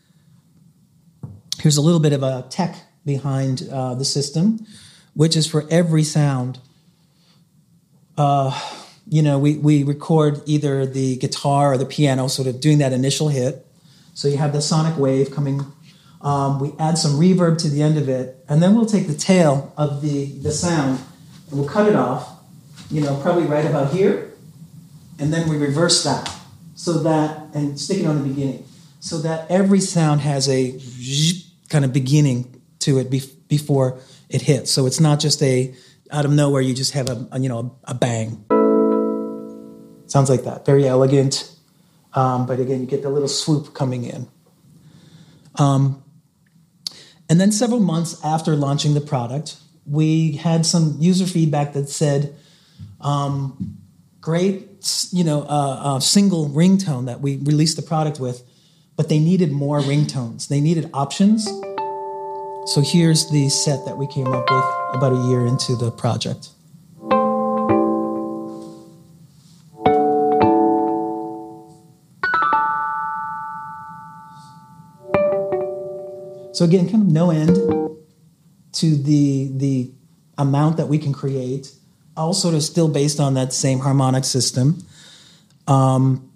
Here's 1.59 1.77
a 1.77 1.83
little 1.83 2.01
bit 2.01 2.12
of 2.12 2.23
a 2.23 2.46
tech 2.49 2.77
behind 3.05 3.68
uh, 3.70 3.94
the 3.94 4.05
system, 4.05 4.66
which 5.14 5.37
is 5.37 5.46
for 5.46 5.66
every 5.70 6.05
sound 6.05 6.59
uh, 8.20 8.53
you 9.09 9.23
know, 9.23 9.38
we, 9.38 9.57
we 9.57 9.83
record 9.83 10.42
either 10.44 10.85
the 10.85 11.16
guitar 11.16 11.73
or 11.73 11.79
the 11.79 11.87
piano, 11.87 12.29
sort 12.29 12.46
of 12.46 12.61
doing 12.61 12.79
that 12.79 12.92
initial 12.92 13.29
hit. 13.29 13.66
So 14.12 14.29
you 14.29 14.37
have 14.37 14.53
the 14.53 14.61
sonic 14.61 14.99
wave 14.99 15.31
coming. 15.31 15.62
Um, 16.23 16.61
we 16.61 16.73
add 16.79 16.99
some 16.99 17.13
reverb 17.13 17.59
to 17.63 17.69
the 17.69 17.83
end 17.83 17.97
of 17.97 18.09
it, 18.09 18.45
and 18.49 18.63
then 18.63 18.75
we'll 18.75 18.87
take 18.87 19.07
the 19.07 19.15
tail 19.15 19.73
of 19.77 20.03
the, 20.03 20.27
the 20.41 20.53
sound 20.53 21.01
and 21.51 21.59
we'll 21.59 21.69
cut 21.69 21.89
it 21.89 21.97
off, 21.97 22.29
you 22.91 23.01
know, 23.01 23.19
probably 23.23 23.45
right 23.45 23.65
about 23.65 23.93
here, 23.93 24.33
and 25.19 25.33
then 25.33 25.49
we 25.49 25.57
reverse 25.57 26.05
that 26.05 26.31
so 26.75 26.95
that, 27.03 27.55
and 27.55 27.79
stick 27.79 27.99
it 27.99 28.07
on 28.07 28.23
the 28.23 28.29
beginning, 28.29 28.65
so 29.01 29.19
that 29.19 29.51
every 29.51 29.81
sound 29.81 30.21
has 30.21 30.49
a 30.49 30.79
kind 31.69 31.85
of 31.85 31.93
beginning 31.93 32.61
to 32.81 32.99
it 32.99 33.11
before 33.49 33.99
it 34.29 34.43
hits. 34.43 34.71
So 34.71 34.87
it's 34.87 35.01
not 35.01 35.21
just 35.21 35.43
a 35.43 35.75
out 36.11 36.25
of 36.25 36.33
nowhere 36.33 36.61
you 36.61 36.75
just 36.75 36.93
have 36.93 37.09
a, 37.09 37.29
a 37.33 37.41
you 37.41 37.49
know 37.49 37.79
a, 37.85 37.95
bang. 37.95 38.45
Sounds 40.07 40.29
like 40.29 40.45
that. 40.45 40.67
Very 40.67 40.89
elegant. 40.89 41.55
Um, 42.15 42.47
but 42.47 42.59
again 42.59 42.81
you 42.81 42.87
get 42.87 43.03
the 43.03 43.11
little 43.11 43.29
swoop 43.29 43.75
coming 43.75 44.05
in. 44.05 44.29
Um, 45.57 46.03
and 47.31 47.40
then 47.40 47.51
several 47.51 47.81
months 47.81 48.23
after 48.23 48.55
launching 48.55 48.93
the 48.93 49.01
product 49.01 49.57
we 49.87 50.33
had 50.33 50.66
some 50.66 50.97
user 51.01 51.27
feedback 51.27 51.73
that 51.73 51.88
said 51.88 52.37
um, 53.01 53.79
great 54.21 55.09
you 55.11 55.25
know 55.25 55.43
uh, 55.43 55.81
uh, 55.83 56.01
single 56.01 56.49
ringtone 56.51 57.07
that 57.07 57.23
we 57.23 57.38
released 57.38 57.77
the 57.77 57.83
product 57.83 58.21
with 58.21 58.43
but 58.97 59.09
they 59.09 59.19
needed 59.19 59.51
more 59.51 59.81
ringtones 59.81 60.49
they 60.49 60.61
needed 60.61 60.90
options 60.93 61.49
So 62.66 62.83
here's 62.83 63.29
the 63.31 63.49
set 63.49 63.85
that 63.87 63.97
we 63.97 64.07
came 64.07 64.29
up 64.29 64.49
with 64.49 64.64
about 64.95 65.12
a 65.12 65.29
year 65.29 65.45
into 65.45 65.75
the 65.75 65.90
project. 65.90 66.51
So 76.61 76.66
again, 76.66 76.90
kind 76.90 77.03
of 77.03 77.11
no 77.11 77.31
end 77.31 77.57
to 78.73 78.94
the 78.94 79.51
the 79.57 79.92
amount 80.37 80.77
that 80.77 80.88
we 80.88 80.99
can 80.99 81.14
create, 81.14 81.73
all 82.18 82.35
sort 82.35 82.55
of 82.55 82.62
still 82.62 82.87
based 82.87 83.18
on 83.18 83.33
that 83.33 83.55
same 83.55 83.79
harmonic 83.79 84.25
system. 84.25 84.85
Um, 85.66 86.31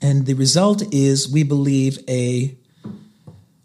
and 0.00 0.24
the 0.24 0.32
result 0.32 0.82
is, 0.90 1.30
we 1.30 1.42
believe, 1.42 1.98
a 2.08 2.56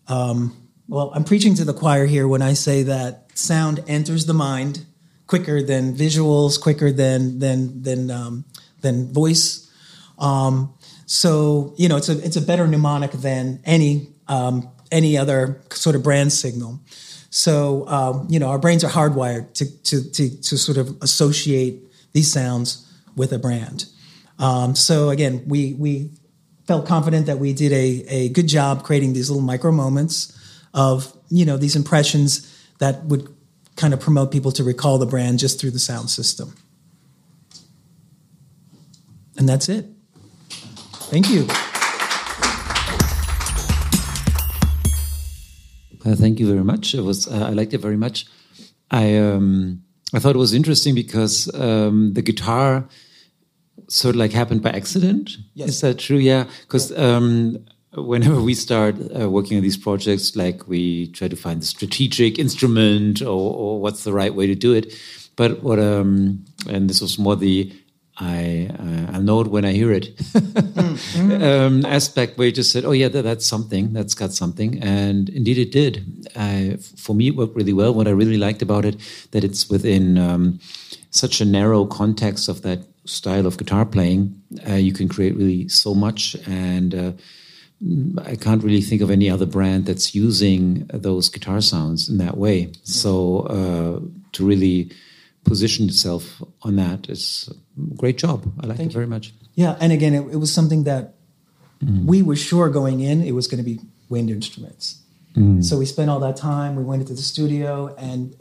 um, 0.09 0.67
well, 0.89 1.09
I'm 1.15 1.23
preaching 1.23 1.55
to 1.55 1.63
the 1.63 1.73
choir 1.73 2.05
here 2.05 2.27
when 2.27 2.41
I 2.41 2.51
say 2.51 2.83
that 2.83 3.29
sound 3.33 3.81
enters 3.87 4.25
the 4.25 4.33
mind 4.33 4.85
quicker 5.25 5.63
than 5.63 5.95
visuals, 5.95 6.59
quicker 6.59 6.91
than 6.91 7.39
than 7.39 7.81
than 7.81 8.11
um, 8.11 8.43
than 8.81 9.13
voice. 9.13 9.71
Um, 10.19 10.73
so 11.05 11.73
you 11.77 11.87
know, 11.87 11.95
it's 11.95 12.09
a 12.09 12.21
it's 12.25 12.35
a 12.35 12.41
better 12.41 12.67
mnemonic 12.67 13.11
than 13.13 13.61
any 13.63 14.09
um, 14.27 14.69
any 14.91 15.17
other 15.17 15.61
sort 15.71 15.95
of 15.95 16.03
brand 16.03 16.31
signal. 16.31 16.79
So 17.29 17.87
um, 17.87 18.27
you 18.29 18.39
know, 18.39 18.49
our 18.49 18.59
brains 18.59 18.83
are 18.83 18.89
hardwired 18.89 19.53
to, 19.55 19.83
to 19.83 20.11
to 20.11 20.41
to 20.41 20.57
sort 20.57 20.77
of 20.77 20.97
associate 21.01 21.83
these 22.13 22.31
sounds 22.31 22.89
with 23.15 23.33
a 23.33 23.39
brand. 23.39 23.85
Um, 24.39 24.75
so 24.75 25.09
again, 25.09 25.43
we 25.45 25.73
we 25.73 26.11
felt 26.67 26.87
confident 26.87 27.25
that 27.27 27.39
we 27.39 27.53
did 27.53 27.71
a 27.71 28.05
a 28.07 28.29
good 28.29 28.47
job 28.47 28.83
creating 28.83 29.13
these 29.13 29.29
little 29.29 29.43
micro 29.43 29.71
moments 29.71 30.31
of 30.73 31.13
you 31.29 31.45
know 31.45 31.57
these 31.57 31.75
impressions 31.75 32.51
that 32.79 33.03
would 33.05 33.27
kind 33.75 33.93
of 33.93 33.99
promote 33.99 34.31
people 34.31 34.51
to 34.53 34.63
recall 34.63 34.97
the 34.97 35.05
brand 35.05 35.39
just 35.39 35.59
through 35.59 35.71
the 35.71 35.79
sound 35.79 36.09
system. 36.09 36.55
And 39.37 39.49
that's 39.49 39.67
it. 39.67 39.85
Thank 40.49 41.29
you. 41.29 41.47
Uh, 46.05 46.15
thank 46.15 46.39
you 46.39 46.47
very 46.47 46.63
much. 46.63 46.93
It 46.93 47.01
was 47.01 47.27
uh, 47.27 47.47
I 47.49 47.53
liked 47.53 47.73
it 47.73 47.81
very 47.81 47.97
much. 47.97 48.27
I 48.91 49.17
um, 49.17 49.81
I 50.13 50.19
thought 50.19 50.35
it 50.35 50.39
was 50.39 50.53
interesting 50.53 50.93
because 50.93 51.53
um, 51.55 52.13
the 52.13 52.21
guitar 52.21 52.87
sort 53.87 54.15
of 54.15 54.19
like 54.19 54.31
happened 54.31 54.61
by 54.61 54.69
accident. 54.69 55.37
Yes. 55.53 55.69
Is 55.69 55.81
that 55.81 55.99
true? 55.99 56.17
Yeah, 56.17 56.45
because 56.61 56.95
um, 56.97 57.65
whenever 57.93 58.41
we 58.41 58.53
start 58.53 58.95
uh, 59.19 59.29
working 59.29 59.57
on 59.57 59.63
these 59.63 59.77
projects, 59.77 60.35
like 60.35 60.67
we 60.67 61.07
try 61.07 61.27
to 61.27 61.35
find 61.35 61.61
the 61.61 61.65
strategic 61.65 62.37
instrument 62.37 63.21
or, 63.21 63.55
or 63.55 63.81
what's 63.81 64.03
the 64.03 64.13
right 64.13 64.33
way 64.33 64.47
to 64.47 64.55
do 64.55 64.73
it. 64.73 64.93
But 65.35 65.63
what 65.63 65.79
um, 65.79 66.45
and 66.69 66.89
this 66.89 67.01
was 67.01 67.17
more 67.17 67.35
the 67.35 67.71
I 68.17 68.69
uh, 68.79 69.13
I'll 69.13 69.21
know 69.21 69.41
it 69.41 69.47
when 69.47 69.65
I 69.65 69.73
hear 69.73 69.91
it 69.91 70.15
mm. 70.17 71.41
um, 71.67 71.85
aspect 71.85 72.37
where 72.37 72.47
you 72.47 72.53
just 72.53 72.71
said, 72.71 72.85
oh 72.85 72.91
yeah, 72.91 73.09
that, 73.09 73.23
that's 73.23 73.45
something 73.45 73.91
that's 73.91 74.13
got 74.13 74.31
something, 74.31 74.81
and 74.81 75.29
indeed 75.29 75.57
it 75.57 75.71
did. 75.71 76.27
Uh, 76.35 76.77
for 76.97 77.13
me, 77.13 77.27
it 77.27 77.35
worked 77.35 77.55
really 77.55 77.73
well. 77.73 77.93
What 77.93 78.07
I 78.07 78.11
really 78.11 78.37
liked 78.37 78.61
about 78.61 78.85
it 78.85 78.95
that 79.31 79.43
it's 79.43 79.69
within 79.69 80.17
um, 80.17 80.59
such 81.11 81.41
a 81.41 81.45
narrow 81.45 81.85
context 81.85 82.47
of 82.47 82.61
that 82.61 82.79
style 83.05 83.45
of 83.45 83.57
guitar 83.57 83.85
playing. 83.85 84.41
Uh, 84.67 84.73
you 84.73 84.93
can 84.93 85.09
create 85.09 85.35
really 85.35 85.67
so 85.67 85.93
much, 85.93 86.35
and 86.47 86.95
uh, 86.95 87.11
I 88.23 88.35
can't 88.35 88.63
really 88.63 88.81
think 88.81 89.01
of 89.01 89.11
any 89.11 89.29
other 89.29 89.45
brand 89.45 89.85
that's 89.85 90.15
using 90.15 90.89
those 90.93 91.27
guitar 91.27 91.59
sounds 91.59 92.07
in 92.07 92.17
that 92.19 92.37
way. 92.37 92.71
So 92.83 93.39
uh, 93.41 93.99
to 94.31 94.45
really 94.45 94.91
position 95.45 95.87
itself 95.87 96.41
on 96.63 96.75
that 96.75 97.09
is 97.09 97.49
a 97.77 97.95
great 97.95 98.17
job. 98.17 98.51
I 98.59 98.67
like 98.67 98.77
Thank 98.77 98.91
it 98.91 98.93
very 98.93 99.07
much. 99.07 99.33
Yeah, 99.53 99.77
and 99.79 99.93
again, 99.93 100.13
it, 100.13 100.33
it 100.33 100.37
was 100.37 100.53
something 100.53 100.83
that 100.83 101.15
mm. 101.83 102.05
we 102.05 102.21
were 102.21 102.35
sure 102.35 102.69
going 102.69 102.99
in 102.99 103.23
it 103.23 103.31
was 103.31 103.47
going 103.47 103.63
to 103.63 103.69
be 103.69 103.79
wind 104.09 104.29
instruments. 104.29 105.01
Mm. 105.35 105.63
So 105.63 105.77
we 105.77 105.85
spent 105.85 106.09
all 106.09 106.19
that 106.19 106.37
time. 106.37 106.75
We 106.75 106.83
went 106.83 107.01
into 107.01 107.13
the 107.13 107.21
studio, 107.21 107.95
and 107.97 108.35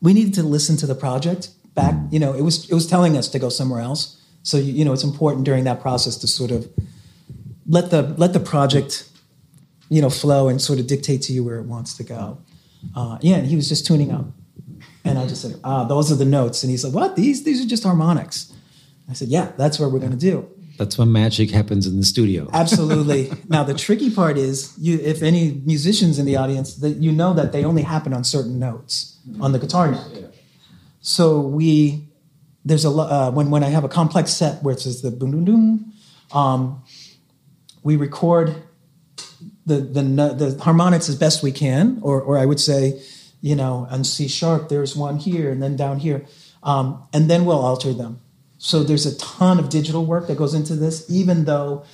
we 0.00 0.12
needed 0.12 0.34
to 0.34 0.42
listen 0.42 0.76
to 0.78 0.86
the 0.86 0.94
project 0.94 1.50
back. 1.74 1.94
Mm. 1.94 2.12
You 2.12 2.20
know, 2.20 2.32
it 2.34 2.42
was 2.42 2.70
it 2.70 2.74
was 2.74 2.86
telling 2.86 3.16
us 3.16 3.28
to 3.28 3.38
go 3.38 3.48
somewhere 3.48 3.80
else. 3.80 4.20
So 4.42 4.56
you, 4.56 4.72
you 4.72 4.84
know, 4.84 4.92
it's 4.92 5.04
important 5.04 5.44
during 5.44 5.64
that 5.64 5.80
process 5.80 6.16
to 6.18 6.26
sort 6.26 6.50
of 6.50 6.68
let 7.66 7.90
the 7.90 8.02
let 8.18 8.32
the 8.32 8.40
project 8.40 9.08
you 9.88 10.00
know 10.00 10.10
flow 10.10 10.48
and 10.48 10.60
sort 10.60 10.78
of 10.78 10.86
dictate 10.86 11.22
to 11.22 11.32
you 11.32 11.44
where 11.44 11.58
it 11.58 11.66
wants 11.66 11.94
to 11.98 12.04
go. 12.04 12.38
Uh, 12.96 13.18
yeah, 13.20 13.36
and 13.36 13.46
he 13.46 13.56
was 13.56 13.68
just 13.68 13.86
tuning 13.86 14.10
up, 14.10 14.26
and 15.04 15.18
I 15.18 15.26
just 15.26 15.42
said, 15.42 15.58
"Ah, 15.64 15.84
those 15.84 16.12
are 16.12 16.14
the 16.14 16.24
notes." 16.24 16.62
And 16.62 16.70
he 16.70 16.76
said, 16.76 16.92
"What? 16.92 17.16
These 17.16 17.44
these 17.44 17.64
are 17.64 17.68
just 17.68 17.82
harmonics." 17.82 18.52
I 19.08 19.14
said, 19.14 19.28
"Yeah, 19.28 19.52
that's 19.56 19.78
what 19.78 19.92
we're 19.92 19.98
going 19.98 20.12
to 20.12 20.18
do." 20.18 20.48
That's 20.78 20.96
when 20.96 21.12
magic 21.12 21.50
happens 21.50 21.86
in 21.86 21.98
the 21.98 22.04
studio. 22.04 22.48
Absolutely. 22.52 23.30
now 23.48 23.62
the 23.62 23.74
tricky 23.74 24.10
part 24.10 24.38
is, 24.38 24.74
you 24.78 24.98
if 25.02 25.22
any 25.22 25.62
musicians 25.64 26.18
in 26.18 26.26
the 26.26 26.36
audience, 26.36 26.76
that 26.76 26.96
you 26.96 27.12
know 27.12 27.34
that 27.34 27.52
they 27.52 27.64
only 27.64 27.82
happen 27.82 28.12
on 28.12 28.24
certain 28.24 28.58
notes 28.58 29.18
on 29.40 29.52
the 29.52 29.58
guitar 29.58 29.90
neck. 29.90 30.06
So 31.00 31.40
we 31.40 32.08
there's 32.64 32.84
a 32.84 32.90
uh, 32.90 33.30
when 33.30 33.50
when 33.50 33.64
I 33.64 33.68
have 33.68 33.84
a 33.84 33.88
complex 33.88 34.32
set 34.32 34.62
where 34.62 34.74
it 34.74 34.80
says 34.80 35.02
the 35.02 35.10
boom 35.10 35.32
boom 35.32 35.44
boom. 35.44 35.92
Um, 36.32 36.82
we 37.82 37.96
record 37.96 38.54
the, 39.66 39.76
the, 39.76 40.02
the 40.02 40.58
harmonics 40.62 41.08
as 41.08 41.16
best 41.16 41.42
we 41.42 41.52
can, 41.52 41.98
or, 42.02 42.20
or 42.20 42.38
I 42.38 42.46
would 42.46 42.60
say, 42.60 43.00
you 43.42 43.56
know, 43.56 43.86
and 43.90 44.06
C 44.06 44.28
sharp, 44.28 44.70
there's 44.70 44.96
one 44.96 45.18
here 45.18 45.50
and 45.50 45.62
then 45.62 45.76
down 45.76 45.98
here. 45.98 46.24
Um, 46.62 47.02
and 47.12 47.28
then 47.28 47.44
we'll 47.44 47.60
alter 47.60 47.92
them. 47.92 48.20
So 48.56 48.84
there's 48.84 49.04
a 49.04 49.18
ton 49.18 49.58
of 49.58 49.68
digital 49.68 50.06
work 50.06 50.28
that 50.28 50.38
goes 50.38 50.54
into 50.54 50.76
this, 50.76 51.04
even 51.10 51.44
though 51.44 51.84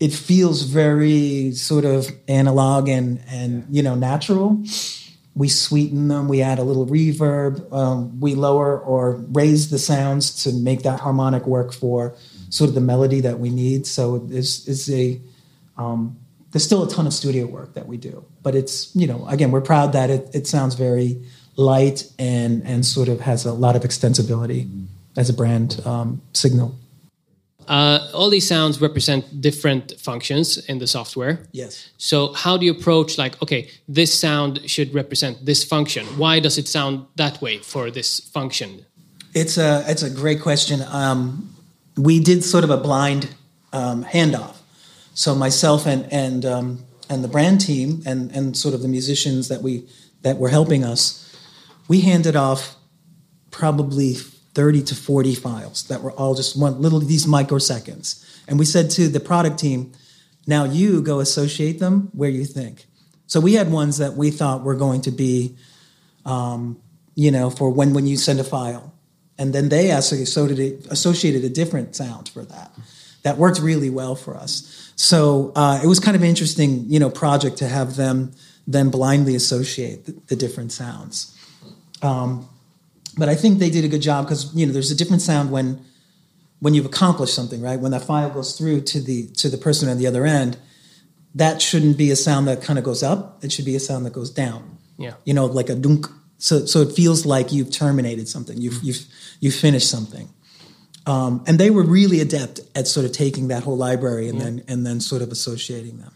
it 0.00 0.12
feels 0.12 0.62
very 0.62 1.52
sort 1.52 1.84
of 1.84 2.10
analog 2.26 2.88
and, 2.88 3.22
and 3.28 3.64
you 3.70 3.82
know, 3.82 3.94
natural. 3.94 4.62
We 5.36 5.48
sweeten 5.48 6.08
them, 6.08 6.28
we 6.28 6.42
add 6.42 6.58
a 6.58 6.64
little 6.64 6.86
reverb, 6.86 7.72
um, 7.72 8.18
we 8.18 8.34
lower 8.34 8.78
or 8.78 9.12
raise 9.32 9.70
the 9.70 9.78
sounds 9.78 10.42
to 10.44 10.52
make 10.52 10.82
that 10.82 10.98
harmonic 11.00 11.46
work 11.46 11.72
for 11.72 12.16
sort 12.48 12.68
of 12.68 12.74
the 12.74 12.80
melody 12.80 13.20
that 13.20 13.38
we 13.38 13.50
need. 13.50 13.86
So 13.86 14.26
it's, 14.30 14.66
it's 14.66 14.90
a 14.90 15.20
um, 15.76 16.18
there's 16.56 16.64
still 16.64 16.82
a 16.82 16.88
ton 16.88 17.06
of 17.06 17.12
studio 17.12 17.44
work 17.44 17.74
that 17.74 17.86
we 17.86 17.98
do, 17.98 18.24
but 18.42 18.54
it's 18.54 18.96
you 18.96 19.06
know 19.06 19.28
again 19.28 19.50
we're 19.50 19.60
proud 19.60 19.92
that 19.92 20.08
it, 20.08 20.30
it 20.32 20.46
sounds 20.46 20.74
very 20.74 21.22
light 21.56 22.10
and 22.18 22.62
and 22.64 22.86
sort 22.86 23.08
of 23.08 23.20
has 23.20 23.44
a 23.44 23.52
lot 23.52 23.76
of 23.76 23.82
extensibility 23.82 24.66
as 25.18 25.28
a 25.28 25.34
brand 25.34 25.78
um, 25.84 26.22
signal. 26.32 26.74
Uh, 27.68 28.08
all 28.14 28.30
these 28.30 28.48
sounds 28.48 28.80
represent 28.80 29.42
different 29.42 30.00
functions 30.00 30.56
in 30.66 30.78
the 30.78 30.86
software. 30.86 31.46
Yes. 31.52 31.90
So 31.98 32.32
how 32.32 32.56
do 32.56 32.64
you 32.64 32.72
approach 32.72 33.18
like, 33.18 33.42
okay, 33.42 33.68
this 33.86 34.18
sound 34.18 34.70
should 34.70 34.94
represent 34.94 35.44
this 35.44 35.62
function. 35.62 36.06
Why 36.16 36.40
does 36.40 36.56
it 36.56 36.68
sound 36.68 37.04
that 37.16 37.42
way 37.42 37.58
for 37.58 37.90
this 37.90 38.20
function? 38.20 38.86
It's 39.34 39.58
a 39.58 39.84
it's 39.86 40.02
a 40.02 40.08
great 40.08 40.40
question. 40.40 40.80
Um, 40.88 41.54
we 41.98 42.18
did 42.18 42.44
sort 42.44 42.64
of 42.64 42.70
a 42.70 42.78
blind 42.78 43.28
um, 43.74 44.04
handoff. 44.04 44.55
So 45.16 45.34
myself 45.34 45.86
and 45.86 46.12
and 46.12 46.44
um, 46.44 46.84
and 47.08 47.24
the 47.24 47.28
brand 47.28 47.62
team 47.62 48.02
and 48.04 48.30
and 48.32 48.54
sort 48.54 48.74
of 48.74 48.82
the 48.82 48.88
musicians 48.88 49.48
that 49.48 49.62
we 49.62 49.88
that 50.20 50.36
were 50.36 50.50
helping 50.50 50.84
us, 50.84 51.34
we 51.88 52.02
handed 52.02 52.36
off 52.36 52.76
probably 53.50 54.12
30 54.12 54.82
to 54.82 54.94
40 54.94 55.34
files 55.34 55.84
that 55.84 56.02
were 56.02 56.12
all 56.12 56.34
just 56.34 56.60
one 56.60 56.82
little 56.82 57.00
these 57.00 57.24
microseconds. 57.24 58.22
And 58.46 58.58
we 58.58 58.66
said 58.66 58.90
to 58.90 59.08
the 59.08 59.18
product 59.18 59.58
team, 59.58 59.92
now 60.46 60.64
you 60.64 61.00
go 61.00 61.20
associate 61.20 61.78
them 61.78 62.10
where 62.12 62.30
you 62.30 62.44
think. 62.44 62.86
So 63.26 63.40
we 63.40 63.54
had 63.54 63.72
ones 63.72 63.96
that 63.96 64.16
we 64.16 64.30
thought 64.30 64.64
were 64.64 64.74
going 64.74 65.00
to 65.02 65.10
be, 65.10 65.56
um, 66.26 66.78
you 67.14 67.30
know, 67.30 67.48
for 67.48 67.70
when 67.70 67.94
when 67.94 68.06
you 68.06 68.18
send 68.18 68.38
a 68.38 68.44
file, 68.44 68.92
and 69.38 69.54
then 69.54 69.70
they 69.70 69.90
associated 69.90 70.86
associated 70.90 71.42
a 71.42 71.48
different 71.48 71.96
sound 71.96 72.28
for 72.28 72.44
that. 72.44 72.70
That 73.26 73.38
worked 73.38 73.58
really 73.58 73.90
well 73.90 74.14
for 74.14 74.36
us. 74.36 74.92
So 74.94 75.50
uh, 75.56 75.80
it 75.82 75.88
was 75.88 75.98
kind 75.98 76.14
of 76.14 76.22
an 76.22 76.28
interesting, 76.28 76.84
you 76.86 77.00
know, 77.00 77.10
project 77.10 77.56
to 77.56 77.66
have 77.66 77.96
them 77.96 78.30
then 78.68 78.88
blindly 78.88 79.34
associate 79.34 80.06
the, 80.06 80.12
the 80.28 80.36
different 80.36 80.70
sounds. 80.70 81.36
Um, 82.02 82.48
but 83.18 83.28
I 83.28 83.34
think 83.34 83.58
they 83.58 83.68
did 83.68 83.84
a 83.84 83.88
good 83.88 84.00
job 84.00 84.26
because 84.26 84.54
you 84.54 84.64
know 84.64 84.72
there's 84.72 84.92
a 84.92 84.94
different 84.94 85.22
sound 85.22 85.50
when 85.50 85.84
when 86.60 86.74
you've 86.74 86.86
accomplished 86.86 87.34
something, 87.34 87.60
right? 87.60 87.80
When 87.80 87.90
that 87.90 88.04
file 88.04 88.30
goes 88.30 88.56
through 88.56 88.82
to 88.82 89.00
the 89.00 89.26
to 89.38 89.48
the 89.48 89.58
person 89.58 89.88
on 89.88 89.98
the 89.98 90.06
other 90.06 90.24
end, 90.24 90.56
that 91.34 91.60
shouldn't 91.60 91.98
be 91.98 92.12
a 92.12 92.16
sound 92.16 92.46
that 92.46 92.62
kind 92.62 92.78
of 92.78 92.84
goes 92.84 93.02
up. 93.02 93.42
It 93.42 93.50
should 93.50 93.64
be 93.64 93.74
a 93.74 93.80
sound 93.80 94.06
that 94.06 94.12
goes 94.12 94.30
down. 94.30 94.78
Yeah. 94.98 95.14
You 95.24 95.34
know, 95.34 95.46
like 95.46 95.68
a 95.68 95.74
dunk. 95.74 96.06
So 96.38 96.64
so 96.64 96.82
it 96.82 96.92
feels 96.92 97.26
like 97.26 97.50
you've 97.50 97.72
terminated 97.72 98.28
something. 98.28 98.56
You've 98.60 98.80
you've 98.84 99.04
you've 99.40 99.56
finished 99.56 99.90
something. 99.90 100.28
Um, 101.06 101.44
and 101.46 101.58
they 101.58 101.70
were 101.70 101.84
really 101.84 102.20
adept 102.20 102.60
at 102.74 102.88
sort 102.88 103.06
of 103.06 103.12
taking 103.12 103.48
that 103.48 103.62
whole 103.62 103.76
library 103.76 104.28
and 104.28 104.38
yeah. 104.38 104.44
then 104.44 104.64
and 104.66 104.84
then 104.84 105.00
sort 105.00 105.22
of 105.22 105.30
associating 105.30 105.98
them. 105.98 106.12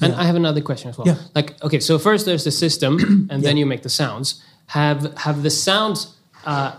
And 0.00 0.14
I 0.14 0.24
have 0.24 0.36
another 0.36 0.60
question 0.60 0.90
as 0.90 0.98
well. 0.98 1.06
Yeah. 1.06 1.16
Like, 1.34 1.62
okay, 1.62 1.78
so 1.78 1.98
first 1.98 2.26
there's 2.26 2.44
the 2.44 2.50
system, 2.50 3.28
and 3.30 3.42
then 3.42 3.56
you 3.56 3.66
make 3.66 3.82
the 3.82 3.88
sounds. 3.88 4.42
Have 4.66 5.16
have 5.18 5.42
the 5.42 5.50
sounds 5.50 6.16
uh, 6.44 6.76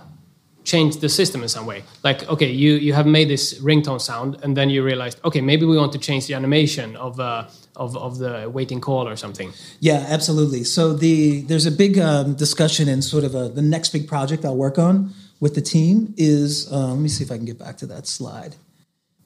changed 0.63 1.01
the 1.01 1.09
system 1.09 1.41
in 1.43 1.49
some 1.49 1.65
way? 1.65 1.83
Like, 2.03 2.27
okay, 2.29 2.49
you 2.49 2.73
you 2.73 2.93
have 2.93 3.05
made 3.05 3.29
this 3.29 3.59
ringtone 3.59 4.01
sound, 4.01 4.39
and 4.43 4.57
then 4.57 4.69
you 4.69 4.83
realized, 4.83 5.19
okay, 5.23 5.41
maybe 5.41 5.65
we 5.65 5.77
want 5.77 5.91
to 5.93 5.99
change 5.99 6.27
the 6.27 6.33
animation 6.33 6.95
of 6.95 7.19
uh, 7.19 7.47
of 7.75 7.95
of 7.97 8.17
the 8.17 8.49
waiting 8.49 8.81
call 8.81 9.07
or 9.07 9.15
something. 9.15 9.53
Yeah, 9.79 10.05
absolutely. 10.09 10.63
So 10.63 10.93
the 10.93 11.41
there's 11.41 11.65
a 11.65 11.71
big 11.71 11.97
um, 11.99 12.35
discussion 12.35 12.89
and 12.89 13.03
sort 13.03 13.23
of 13.23 13.35
a, 13.35 13.49
the 13.49 13.61
next 13.61 13.93
big 13.93 14.07
project 14.07 14.43
I'll 14.45 14.57
work 14.57 14.77
on 14.77 15.13
with 15.43 15.55
the 15.55 15.61
team 15.61 16.13
is 16.15 16.71
um, 16.71 16.91
let 16.91 16.99
me 17.01 17.09
see 17.09 17.21
if 17.21 17.29
I 17.29 17.35
can 17.35 17.43
get 17.43 17.59
back 17.59 17.75
to 17.79 17.85
that 17.87 18.07
slide. 18.07 18.55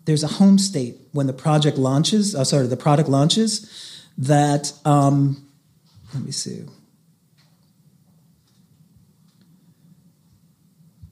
There's 0.06 0.23
a 0.23 0.27
home 0.27 0.58
state 0.58 0.95
when 1.12 1.27
the 1.27 1.34
project 1.34 1.77
launches. 1.77 2.34
Uh, 2.34 2.43
sorry, 2.43 2.65
the 2.65 2.75
product 2.75 3.08
launches. 3.08 4.03
That 4.17 4.73
um, 4.84 5.45
let 6.15 6.23
me 6.23 6.32
see. 6.32 6.63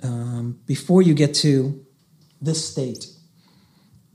Um, 0.01 0.59
before 0.65 1.03
you 1.03 1.13
get 1.13 1.35
to 1.35 1.85
this 2.41 2.67
state, 2.67 3.05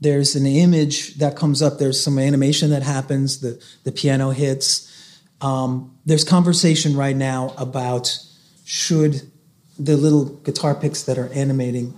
there's 0.01 0.35
an 0.35 0.45
image 0.45 1.15
that 1.19 1.37
comes 1.37 1.61
up. 1.61 1.79
There's 1.79 2.03
some 2.03 2.19
animation 2.19 2.69
that 2.71 2.83
happens. 2.83 3.39
The 3.39 3.63
the 3.85 3.93
piano 3.93 4.31
hits. 4.31 5.21
Um, 5.39 5.97
there's 6.05 6.25
conversation 6.25 6.97
right 6.97 7.15
now 7.15 7.53
about 7.57 8.19
should 8.65 9.30
the 9.79 9.97
little 9.97 10.25
guitar 10.43 10.75
picks 10.75 11.03
that 11.03 11.17
are 11.17 11.29
animating 11.33 11.93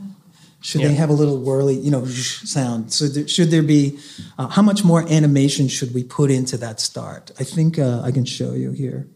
should 0.62 0.82
Yeah. 0.82 0.88
they 0.90 0.94
have 0.96 1.10
a 1.10 1.14
little 1.14 1.38
whirly, 1.40 1.76
you 1.78 1.92
know, 1.92 2.06
sound? 2.06 2.94
So 2.94 3.08
there, 3.08 3.28
should 3.28 3.52
there 3.52 3.64
be 3.64 4.00
uh, 4.38 4.48
how 4.48 4.62
much 4.62 4.84
more 4.86 5.02
animation 5.12 5.68
should 5.68 5.94
we 5.94 6.04
put 6.04 6.32
into 6.32 6.56
that 6.58 6.80
start? 6.80 7.32
I 7.40 7.44
think 7.44 7.78
uh, 7.78 8.02
I 8.02 8.12
can 8.12 8.24
show 8.26 8.54
you 8.54 8.72
here. 8.72 9.08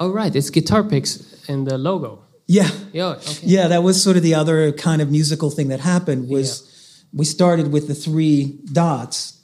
Oh 0.00 0.10
right, 0.10 0.34
it's 0.34 0.50
guitar 0.50 0.82
picks 0.82 1.22
in 1.48 1.64
the 1.64 1.78
logo. 1.78 2.24
Yeah, 2.48 2.68
Yeah. 2.92 3.10
Okay. 3.10 3.38
yeah, 3.46 3.68
that 3.68 3.82
was 3.84 4.02
sort 4.02 4.16
of 4.16 4.22
the 4.24 4.34
other 4.34 4.72
kind 4.72 5.00
of 5.00 5.10
musical 5.10 5.50
thing 5.50 5.68
that 5.68 5.80
happened 5.80 6.28
was 6.28 7.04
we 7.14 7.24
started 7.24 7.70
with 7.72 7.86
the 7.86 7.94
three 7.94 8.58
dots 8.72 9.38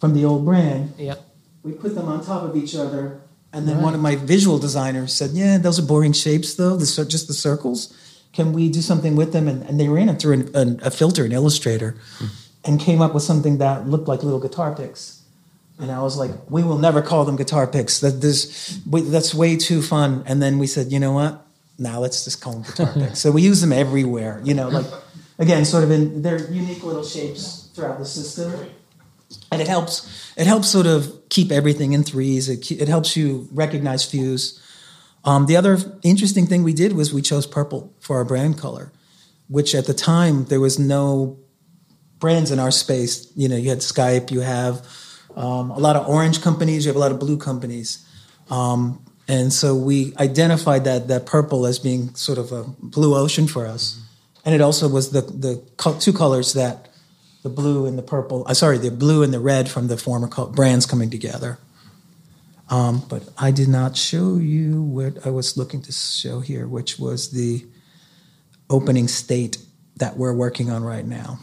from 0.00 0.14
the 0.14 0.24
old 0.24 0.44
brand. 0.44 0.94
Yeah. 0.98 1.14
We 1.62 1.72
put 1.72 1.94
them 1.94 2.08
on 2.08 2.24
top 2.24 2.42
of 2.42 2.56
each 2.56 2.74
other, 2.74 3.20
and 3.54 3.68
then 3.68 3.80
one 3.80 3.94
of 3.94 4.00
my 4.00 4.16
visual 4.16 4.58
designers 4.58 5.12
said, 5.12 5.30
"Yeah, 5.30 5.58
those 5.58 5.78
are 5.78 5.86
boring 5.86 6.12
shapes, 6.12 6.54
though. 6.54 6.76
The 6.76 7.04
just 7.04 7.28
the 7.28 7.34
circles. 7.34 7.94
Can 8.32 8.52
we 8.52 8.68
do 8.68 8.82
something 8.82 9.14
with 9.14 9.32
them?" 9.32 9.46
And, 9.46 9.62
and 9.62 9.78
they 9.78 9.88
ran 9.88 10.08
it 10.08 10.20
through 10.20 10.34
an, 10.34 10.56
an, 10.56 10.80
a 10.82 10.90
filter, 10.90 11.24
an 11.24 11.32
Illustrator, 11.32 11.96
hmm. 12.18 12.26
and 12.64 12.80
came 12.80 13.00
up 13.00 13.14
with 13.14 13.22
something 13.22 13.58
that 13.58 13.88
looked 13.88 14.08
like 14.08 14.24
little 14.24 14.40
guitar 14.40 14.74
picks. 14.74 15.22
And 15.78 15.92
I 15.92 16.02
was 16.02 16.16
like, 16.16 16.32
"We 16.50 16.64
will 16.64 16.78
never 16.78 17.00
call 17.00 17.24
them 17.24 17.36
guitar 17.36 17.66
picks. 17.68 18.00
That 18.00 18.20
this, 18.20 18.80
we, 18.90 19.02
that's 19.02 19.32
way 19.32 19.56
too 19.56 19.82
fun." 19.82 20.24
And 20.26 20.42
then 20.42 20.58
we 20.58 20.66
said, 20.66 20.90
"You 20.90 20.98
know 20.98 21.12
what? 21.12 21.46
Now 21.78 22.00
let's 22.00 22.24
just 22.24 22.42
call 22.42 22.54
them 22.54 22.62
guitar 22.62 22.92
picks." 22.94 23.20
So 23.20 23.30
we 23.30 23.42
use 23.42 23.60
them 23.60 23.72
everywhere. 23.72 24.40
You 24.42 24.54
know, 24.54 24.68
like 24.68 24.86
again, 25.38 25.64
sort 25.64 25.84
of 25.84 25.92
in 25.92 26.22
their 26.22 26.50
unique 26.50 26.82
little 26.82 27.04
shapes 27.04 27.70
throughout 27.72 27.98
the 27.98 28.06
system 28.06 28.52
and 29.50 29.60
it 29.60 29.68
helps 29.68 30.32
it 30.36 30.46
helps 30.46 30.68
sort 30.68 30.86
of 30.86 31.28
keep 31.28 31.52
everything 31.52 31.92
in 31.92 32.02
threes. 32.02 32.48
It, 32.48 32.70
it 32.70 32.88
helps 32.88 33.16
you 33.16 33.48
recognize 33.52 34.04
Fuze. 34.04 34.60
Um, 35.24 35.46
the 35.46 35.56
other 35.56 35.78
interesting 36.02 36.46
thing 36.46 36.62
we 36.62 36.74
did 36.74 36.92
was 36.92 37.14
we 37.14 37.22
chose 37.22 37.46
purple 37.46 37.94
for 38.00 38.16
our 38.16 38.24
brand 38.24 38.58
color 38.58 38.92
which 39.48 39.74
at 39.74 39.86
the 39.86 39.94
time 39.94 40.44
there 40.46 40.60
was 40.60 40.78
no 40.78 41.38
brands 42.18 42.50
in 42.50 42.58
our 42.58 42.70
space. 42.70 43.30
You 43.36 43.48
know 43.48 43.56
you 43.56 43.70
had 43.70 43.78
skype 43.78 44.30
you 44.30 44.40
have 44.40 44.86
um, 45.36 45.70
a 45.70 45.78
lot 45.78 45.96
of 45.96 46.08
orange 46.08 46.42
companies 46.42 46.84
you 46.84 46.90
have 46.90 46.96
a 46.96 47.00
lot 47.00 47.12
of 47.12 47.18
blue 47.18 47.36
companies. 47.36 48.06
Um, 48.50 49.04
and 49.26 49.52
so 49.52 49.74
we 49.74 50.14
identified 50.16 50.84
that 50.84 51.08
that 51.08 51.26
purple 51.26 51.66
as 51.66 51.78
being 51.78 52.14
sort 52.14 52.38
of 52.38 52.52
a 52.52 52.64
blue 52.78 53.14
ocean 53.14 53.46
for 53.46 53.66
us. 53.66 54.00
And 54.44 54.54
it 54.54 54.60
also 54.60 54.88
was 54.88 55.10
the 55.10 55.22
the 55.22 55.62
co- 55.76 55.98
two 55.98 56.12
colors 56.12 56.52
that 56.54 56.88
the 57.44 57.50
blue 57.50 57.84
and 57.86 57.96
the 57.96 58.02
purple. 58.02 58.42
Uh, 58.48 58.54
sorry, 58.54 58.78
the 58.78 58.90
blue 58.90 59.22
and 59.22 59.32
the 59.32 59.38
red 59.38 59.68
from 59.68 59.86
the 59.86 59.98
former 59.98 60.26
co- 60.26 60.46
brands 60.46 60.86
coming 60.86 61.10
together. 61.10 61.58
Um, 62.70 63.04
but 63.08 63.28
I 63.36 63.50
did 63.50 63.68
not 63.68 63.96
show 63.96 64.36
you 64.36 64.80
what 64.80 65.24
I 65.26 65.30
was 65.30 65.56
looking 65.56 65.82
to 65.82 65.92
show 65.92 66.40
here, 66.40 66.66
which 66.66 66.98
was 66.98 67.32
the 67.32 67.66
opening 68.70 69.06
state 69.08 69.58
that 69.96 70.16
we're 70.16 70.32
working 70.32 70.70
on 70.70 70.82
right 70.82 71.04
now. 71.06 71.38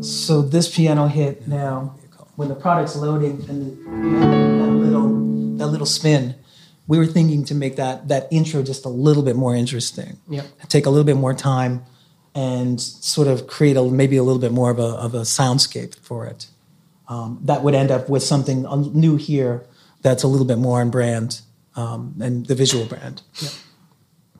So 0.00 0.40
this 0.40 0.74
piano 0.74 1.06
hit 1.06 1.46
now, 1.46 1.94
when 2.36 2.48
the 2.48 2.54
product's 2.54 2.96
loading 2.96 3.44
and 3.50 4.22
have 4.22 4.60
that 4.60 4.70
little 4.70 5.08
that 5.58 5.66
little 5.66 5.86
spin, 5.86 6.34
we 6.86 6.96
were 6.96 7.06
thinking 7.06 7.44
to 7.44 7.54
make 7.54 7.76
that 7.76 8.08
that 8.08 8.26
intro 8.30 8.62
just 8.62 8.86
a 8.86 8.88
little 8.88 9.22
bit 9.22 9.36
more 9.36 9.54
interesting. 9.54 10.16
Yeah. 10.26 10.44
Take 10.68 10.86
a 10.86 10.90
little 10.90 11.04
bit 11.04 11.16
more 11.16 11.34
time 11.34 11.84
and 12.38 12.80
sort 12.80 13.26
of 13.26 13.48
create 13.48 13.76
a, 13.76 13.82
maybe 13.82 14.16
a 14.16 14.22
little 14.22 14.40
bit 14.40 14.52
more 14.52 14.70
of 14.70 14.78
a, 14.78 14.90
of 15.06 15.12
a 15.12 15.22
soundscape 15.22 15.98
for 15.98 16.24
it. 16.24 16.46
Um, 17.08 17.40
that 17.42 17.64
would 17.64 17.74
end 17.74 17.90
up 17.90 18.08
with 18.08 18.22
something 18.22 18.62
new 18.94 19.16
here 19.16 19.66
that's 20.02 20.22
a 20.22 20.28
little 20.28 20.46
bit 20.46 20.58
more 20.58 20.80
on 20.80 20.90
brand 20.90 21.40
um, 21.74 22.14
and 22.20 22.46
the 22.46 22.54
visual 22.54 22.84
brand. 22.84 23.22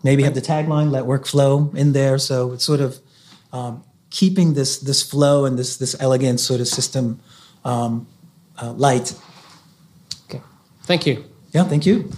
Maybe 0.04 0.22
have 0.22 0.34
the 0.34 0.40
tagline 0.40 0.90
"Let 0.92 1.06
work 1.06 1.26
flow" 1.26 1.72
in 1.74 1.92
there, 1.92 2.18
so 2.18 2.52
it's 2.52 2.64
sort 2.64 2.80
of 2.80 3.00
um, 3.52 3.82
keeping 4.10 4.54
this 4.54 4.78
this 4.78 5.02
flow 5.02 5.44
and 5.44 5.58
this 5.58 5.76
this 5.78 5.96
elegant 5.98 6.38
sort 6.38 6.60
of 6.60 6.68
system 6.68 7.18
um, 7.64 8.06
uh, 8.62 8.72
light. 8.72 9.14
Okay. 10.26 10.42
Thank 10.84 11.04
you. 11.06 11.24
Yeah, 11.52 11.64
thank 11.64 11.84
you. 11.84 12.12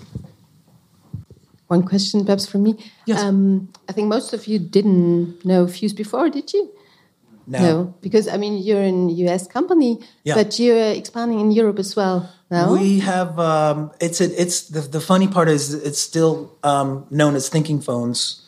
One 1.70 1.84
question, 1.84 2.24
perhaps, 2.24 2.46
from 2.48 2.64
me. 2.64 2.74
Yes. 3.06 3.20
Um, 3.22 3.68
I 3.88 3.92
think 3.92 4.08
most 4.08 4.32
of 4.32 4.48
you 4.48 4.58
didn't 4.58 5.44
know 5.44 5.66
Fuze 5.66 5.94
before, 5.94 6.28
did 6.28 6.52
you? 6.52 6.68
Now, 7.46 7.94
because 8.00 8.26
I 8.28 8.36
mean 8.36 8.58
you're 8.62 8.82
in 8.82 9.08
US 9.26 9.46
company, 9.46 9.98
Yeah. 10.24 10.34
but 10.34 10.58
you're 10.58 10.90
expanding 11.00 11.38
in 11.40 11.50
Europe 11.52 11.78
as 11.78 11.94
well. 11.94 12.28
No, 12.50 12.72
We 12.72 12.98
have 13.00 13.38
um, 13.38 13.92
it's 14.00 14.20
a, 14.20 14.26
it's 14.42 14.62
the, 14.68 14.80
the 14.80 15.00
funny 15.00 15.28
part 15.28 15.48
is 15.48 15.72
it's 15.74 15.98
still 16.00 16.56
um, 16.64 17.06
known 17.10 17.34
as 17.36 17.48
Thinking 17.48 17.80
Phones, 17.80 18.42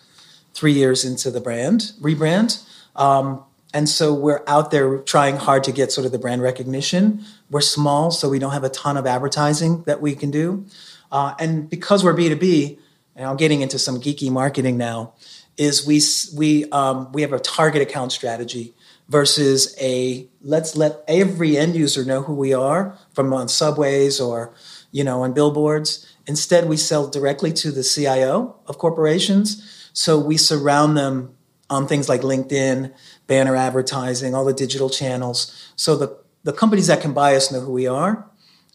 three 0.55 0.73
years 0.73 1.05
into 1.05 1.31
the 1.31 1.41
brand 1.41 1.93
rebrand, 2.01 2.63
um, 2.97 3.43
and 3.73 3.89
so 3.89 4.13
we're 4.13 4.43
out 4.47 4.71
there 4.73 4.99
trying 4.99 5.37
hard 5.37 5.63
to 5.65 5.73
get 5.73 5.91
sort 5.93 6.05
of 6.07 6.13
the 6.13 6.19
brand 6.19 6.43
recognition. 6.43 7.25
We're 7.51 7.61
small, 7.79 8.11
so 8.11 8.29
we 8.29 8.39
don't 8.39 8.53
have 8.53 8.65
a 8.65 8.69
ton 8.83 8.97
of 8.97 9.07
advertising 9.07 9.83
that 9.85 10.01
we 10.01 10.15
can 10.15 10.31
do, 10.31 10.65
uh, 11.11 11.35
and 11.39 11.71
because 11.71 12.05
we're 12.05 12.15
B 12.15 12.29
two 12.29 12.37
B, 12.37 12.79
and 13.17 13.27
I'm 13.27 13.37
getting 13.37 13.61
into 13.61 13.79
some 13.79 14.01
geeky 14.01 14.31
marketing 14.31 14.77
now, 14.77 15.15
is 15.57 15.87
we 15.87 16.01
we 16.37 16.71
um, 16.71 17.13
we 17.13 17.23
have 17.23 17.33
a 17.33 17.39
target 17.39 17.83
account 17.83 18.13
strategy 18.13 18.75
versus 19.09 19.77
a 19.81 20.27
let's 20.41 20.77
let 20.77 21.05
every 21.07 21.57
end 21.59 21.77
user 21.77 22.05
know 22.05 22.23
who 22.23 22.35
we 22.35 22.55
are 22.55 22.97
from 23.15 23.33
on 23.33 23.49
subways 23.49 24.21
or 24.21 24.55
you 24.91 25.05
know 25.05 25.23
on 25.23 25.33
billboards. 25.33 26.07
Instead 26.27 26.69
we 26.69 26.77
sell 26.77 27.09
directly 27.09 27.53
to 27.53 27.71
the 27.71 27.83
cio 27.83 28.57
of 28.67 28.79
corporations. 28.79 29.91
So 29.93 30.19
we 30.19 30.37
surround 30.37 30.97
them 30.97 31.35
on 31.69 31.87
things 31.87 32.09
like 32.09 32.21
linkedin 32.21 32.93
banner 33.27 33.57
advertising 33.57 34.35
all 34.35 34.45
the 34.45 34.53
digital 34.53 34.91
channels. 34.91 35.71
So 35.77 35.97
the, 35.97 36.19
the 36.45 36.53
companies 36.53 36.87
that 36.87 37.01
can 37.01 37.13
buy 37.13 37.35
us 37.35 37.51
know 37.51 37.61
who 37.61 37.73
we 37.73 37.87
are 37.87 38.29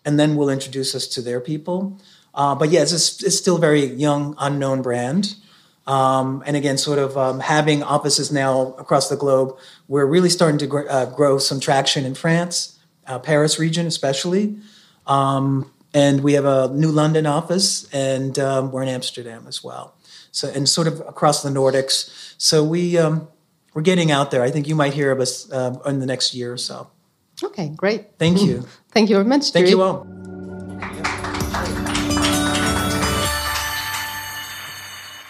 and 0.08 0.20
then 0.20 0.36
we'll 0.36 0.50
introduce 0.50 0.96
us 0.96 1.06
to 1.06 1.22
their 1.22 1.40
people 1.40 2.00
uh, 2.34 2.56
but 2.56 2.70
yeah 2.72 2.82
it's, 2.82 2.92
just, 2.92 3.24
it's 3.24 3.38
still 3.38 3.58
a 3.58 3.60
very 3.60 3.86
young 3.86 4.34
unknown 4.40 4.82
brand 4.82 5.36
um, 5.88 6.44
and 6.46 6.58
again, 6.58 6.78
sort 6.78 7.00
of 7.00 7.18
um, 7.18 7.40
having 7.40 7.82
offices 7.82 8.30
now 8.30 8.74
across 8.74 9.08
the 9.08 9.16
globe, 9.16 9.58
we're 9.88 10.06
really 10.06 10.30
starting 10.30 10.58
to 10.60 10.68
gr- 10.68 10.90
uh, 10.90 11.06
grow 11.06 11.38
some 11.38 11.62
traction 11.62 12.06
in 12.06 12.14
France, 12.14 12.78
uh, 13.08 13.20
Paris 13.20 13.58
region 13.58 13.88
especially, 13.88 14.58
um, 15.08 15.72
and 15.94 16.22
we 16.22 16.34
have 16.34 16.44
a 16.44 16.68
new 16.74 16.92
London 16.92 17.26
office, 17.26 17.92
and 17.94 18.38
um, 18.38 18.74
we're 18.74 18.84
in 18.84 18.90
Amsterdam 18.90 19.46
as 19.48 19.64
well. 19.64 19.96
So 20.32 20.52
and 20.54 20.68
sort 20.68 20.88
of 20.88 21.00
across 21.00 21.42
the 21.42 21.50
Nordics. 21.50 22.36
So 22.38 22.66
we 22.66 22.98
um, 22.98 23.30
we're 23.74 23.82
getting 23.82 24.12
out 24.12 24.30
there. 24.30 24.44
I 24.44 24.52
think 24.52 24.68
you 24.68 24.76
might 24.76 24.94
hear 24.94 25.12
of 25.12 25.22
us 25.22 25.50
uh, 25.50 25.80
in 25.86 26.00
the 26.00 26.06
next 26.06 26.36
year 26.36 26.52
or 26.52 26.58
so. 26.58 26.92
Okay, 27.44 27.70
great. 27.76 28.18
Thank 28.18 28.42
you. 28.42 28.66
Thank 28.92 29.10
you 29.10 29.16
very 29.16 29.28
much. 29.28 29.52
Thank 29.52 29.68
Jiri. 29.68 29.70
you 29.72 29.82
all. 29.82 30.08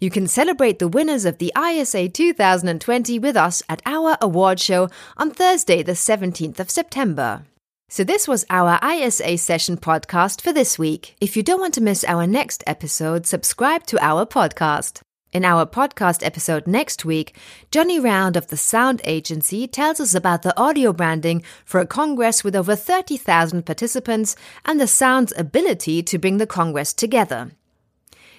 You 0.00 0.08
can 0.08 0.26
celebrate 0.26 0.78
the 0.78 0.88
winners 0.88 1.26
of 1.26 1.36
the 1.36 1.52
ISA 1.54 2.08
2020 2.08 3.18
with 3.18 3.36
us 3.36 3.62
at 3.68 3.82
our 3.84 4.16
award 4.22 4.60
show 4.60 4.88
on 5.18 5.30
Thursday, 5.30 5.82
the 5.82 5.92
17th 5.92 6.58
of 6.58 6.70
September. 6.70 7.42
So, 7.90 8.02
this 8.02 8.26
was 8.26 8.46
our 8.48 8.78
ISA 8.82 9.36
session 9.36 9.76
podcast 9.76 10.40
for 10.40 10.54
this 10.54 10.78
week. 10.78 11.16
If 11.20 11.36
you 11.36 11.42
don't 11.42 11.60
want 11.60 11.74
to 11.74 11.82
miss 11.82 12.02
our 12.04 12.26
next 12.26 12.64
episode, 12.66 13.26
subscribe 13.26 13.84
to 13.88 14.02
our 14.02 14.24
podcast. 14.24 15.02
In 15.32 15.44
our 15.44 15.64
podcast 15.64 16.26
episode 16.26 16.66
next 16.66 17.04
week, 17.04 17.36
Johnny 17.70 18.00
Round 18.00 18.36
of 18.36 18.48
the 18.48 18.56
Sound 18.56 19.00
Agency 19.04 19.68
tells 19.68 20.00
us 20.00 20.12
about 20.12 20.42
the 20.42 20.58
audio 20.58 20.92
branding 20.92 21.44
for 21.64 21.78
a 21.78 21.86
Congress 21.86 22.42
with 22.42 22.56
over 22.56 22.74
30,000 22.74 23.64
participants 23.64 24.34
and 24.64 24.80
the 24.80 24.88
sound's 24.88 25.32
ability 25.38 26.02
to 26.02 26.18
bring 26.18 26.38
the 26.38 26.48
Congress 26.48 26.92
together. 26.92 27.52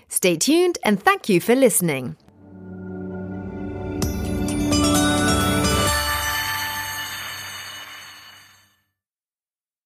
Stay 0.10 0.36
tuned 0.36 0.80
and 0.84 1.02
thank 1.02 1.30
you 1.30 1.40
for 1.40 1.56
listening. 1.56 2.18